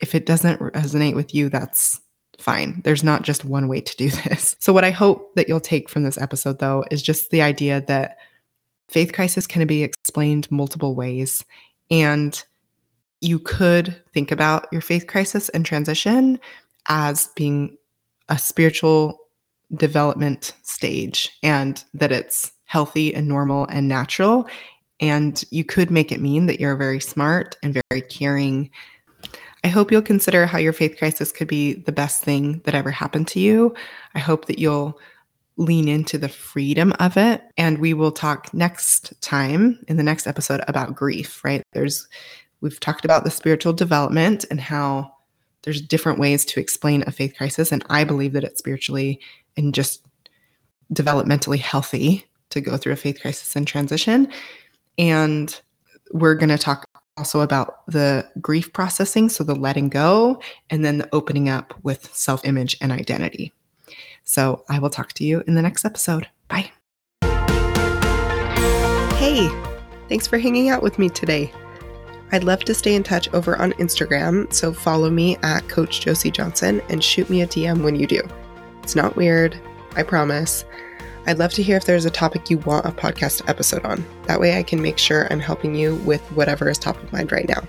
if 0.00 0.14
it 0.14 0.26
doesn't 0.26 0.60
resonate 0.60 1.14
with 1.14 1.34
you, 1.34 1.48
that's 1.48 2.00
fine. 2.38 2.80
There's 2.84 3.04
not 3.04 3.22
just 3.22 3.44
one 3.44 3.68
way 3.68 3.80
to 3.80 3.96
do 3.96 4.10
this. 4.28 4.56
So, 4.58 4.72
what 4.72 4.84
I 4.84 4.90
hope 4.90 5.34
that 5.34 5.48
you'll 5.48 5.60
take 5.60 5.88
from 5.88 6.04
this 6.04 6.18
episode, 6.18 6.58
though, 6.58 6.84
is 6.90 7.02
just 7.02 7.30
the 7.30 7.42
idea 7.42 7.82
that 7.82 8.18
faith 8.88 9.12
crisis 9.12 9.46
can 9.46 9.66
be 9.66 9.82
explained 9.82 10.50
multiple 10.50 10.94
ways. 10.94 11.44
And 11.90 12.42
you 13.20 13.38
could 13.38 14.00
think 14.14 14.30
about 14.30 14.68
your 14.72 14.80
faith 14.80 15.06
crisis 15.06 15.48
and 15.50 15.66
transition 15.66 16.38
as 16.88 17.28
being 17.36 17.76
a 18.28 18.38
spiritual 18.38 19.18
development 19.74 20.54
stage 20.62 21.30
and 21.42 21.84
that 21.94 22.12
it's 22.12 22.52
healthy 22.64 23.14
and 23.14 23.28
normal 23.28 23.66
and 23.66 23.88
natural. 23.88 24.48
And 25.00 25.42
you 25.50 25.64
could 25.64 25.90
make 25.90 26.10
it 26.10 26.20
mean 26.20 26.46
that 26.46 26.60
you're 26.60 26.76
very 26.76 27.00
smart 27.00 27.56
and 27.62 27.80
very 27.90 28.02
caring. 28.02 28.70
I 29.64 29.68
hope 29.68 29.90
you'll 29.90 30.02
consider 30.02 30.46
how 30.46 30.58
your 30.58 30.72
faith 30.72 30.96
crisis 30.98 31.32
could 31.32 31.48
be 31.48 31.74
the 31.74 31.92
best 31.92 32.22
thing 32.22 32.60
that 32.64 32.74
ever 32.74 32.90
happened 32.90 33.28
to 33.28 33.40
you. 33.40 33.74
I 34.14 34.18
hope 34.18 34.46
that 34.46 34.58
you'll 34.58 34.98
lean 35.56 35.88
into 35.88 36.18
the 36.18 36.28
freedom 36.28 36.92
of 37.00 37.16
it. 37.16 37.42
And 37.56 37.78
we 37.78 37.94
will 37.94 38.12
talk 38.12 38.52
next 38.54 39.20
time 39.20 39.78
in 39.88 39.96
the 39.96 40.02
next 40.02 40.26
episode 40.26 40.62
about 40.68 40.94
grief, 40.94 41.44
right? 41.44 41.62
There's 41.72 42.08
We've 42.60 42.80
talked 42.80 43.04
about 43.04 43.24
the 43.24 43.30
spiritual 43.30 43.72
development 43.72 44.44
and 44.50 44.60
how 44.60 45.12
there's 45.68 45.82
different 45.82 46.18
ways 46.18 46.46
to 46.46 46.58
explain 46.58 47.04
a 47.06 47.12
faith 47.12 47.34
crisis. 47.36 47.72
And 47.72 47.84
I 47.90 48.02
believe 48.02 48.32
that 48.32 48.42
it's 48.42 48.58
spiritually 48.58 49.20
and 49.54 49.74
just 49.74 50.02
developmentally 50.94 51.58
healthy 51.58 52.24
to 52.48 52.62
go 52.62 52.78
through 52.78 52.94
a 52.94 52.96
faith 52.96 53.20
crisis 53.20 53.54
and 53.54 53.66
transition. 53.66 54.32
And 54.96 55.60
we're 56.12 56.36
going 56.36 56.48
to 56.48 56.56
talk 56.56 56.86
also 57.18 57.42
about 57.42 57.84
the 57.86 58.26
grief 58.40 58.72
processing, 58.72 59.28
so 59.28 59.44
the 59.44 59.54
letting 59.54 59.90
go, 59.90 60.40
and 60.70 60.86
then 60.86 60.96
the 60.96 61.08
opening 61.12 61.50
up 61.50 61.74
with 61.82 62.14
self 62.14 62.42
image 62.46 62.74
and 62.80 62.90
identity. 62.90 63.52
So 64.24 64.64
I 64.70 64.78
will 64.78 64.88
talk 64.88 65.12
to 65.14 65.24
you 65.24 65.42
in 65.46 65.54
the 65.54 65.60
next 65.60 65.84
episode. 65.84 66.26
Bye. 66.48 66.70
Hey, 69.18 69.50
thanks 70.08 70.26
for 70.26 70.38
hanging 70.38 70.70
out 70.70 70.82
with 70.82 70.98
me 70.98 71.10
today. 71.10 71.52
I'd 72.32 72.44
love 72.44 72.60
to 72.64 72.74
stay 72.74 72.94
in 72.94 73.02
touch 73.02 73.32
over 73.32 73.56
on 73.56 73.72
Instagram, 73.74 74.52
so 74.52 74.72
follow 74.72 75.10
me 75.10 75.36
at 75.42 75.68
Coach 75.68 76.00
Josie 76.00 76.30
Johnson 76.30 76.82
and 76.88 77.02
shoot 77.02 77.30
me 77.30 77.42
a 77.42 77.46
DM 77.46 77.82
when 77.82 77.96
you 77.96 78.06
do. 78.06 78.22
It's 78.82 78.96
not 78.96 79.16
weird, 79.16 79.58
I 79.96 80.02
promise. 80.02 80.64
I'd 81.26 81.38
love 81.38 81.52
to 81.54 81.62
hear 81.62 81.76
if 81.76 81.84
there's 81.84 82.04
a 82.04 82.10
topic 82.10 82.48
you 82.48 82.58
want 82.58 82.86
a 82.86 82.90
podcast 82.90 83.48
episode 83.48 83.84
on. 83.84 84.04
That 84.24 84.40
way 84.40 84.58
I 84.58 84.62
can 84.62 84.80
make 84.80 84.98
sure 84.98 85.30
I'm 85.30 85.40
helping 85.40 85.74
you 85.74 85.96
with 85.96 86.22
whatever 86.32 86.68
is 86.70 86.78
top 86.78 87.02
of 87.02 87.12
mind 87.12 87.32
right 87.32 87.48
now. 87.48 87.62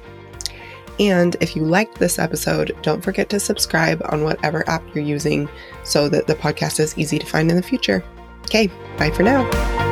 And 1.00 1.38
if 1.40 1.56
you 1.56 1.64
liked 1.64 1.98
this 1.98 2.20
episode, 2.20 2.76
don't 2.82 3.02
forget 3.02 3.30
to 3.30 3.40
subscribe 3.40 4.02
on 4.10 4.24
whatever 4.24 4.68
app 4.70 4.84
you're 4.94 5.04
using 5.04 5.48
so 5.84 6.10
that 6.10 6.28
the 6.28 6.36
podcast 6.36 6.80
is 6.80 6.98
easy 6.98 7.18
to 7.20 7.26
find 7.26 7.50
in 7.50 7.56
the 7.56 7.64
future. 7.64 8.04
Okay, 8.44 8.70
bye 8.98 9.12
for 9.12 9.24
now. 9.24 9.89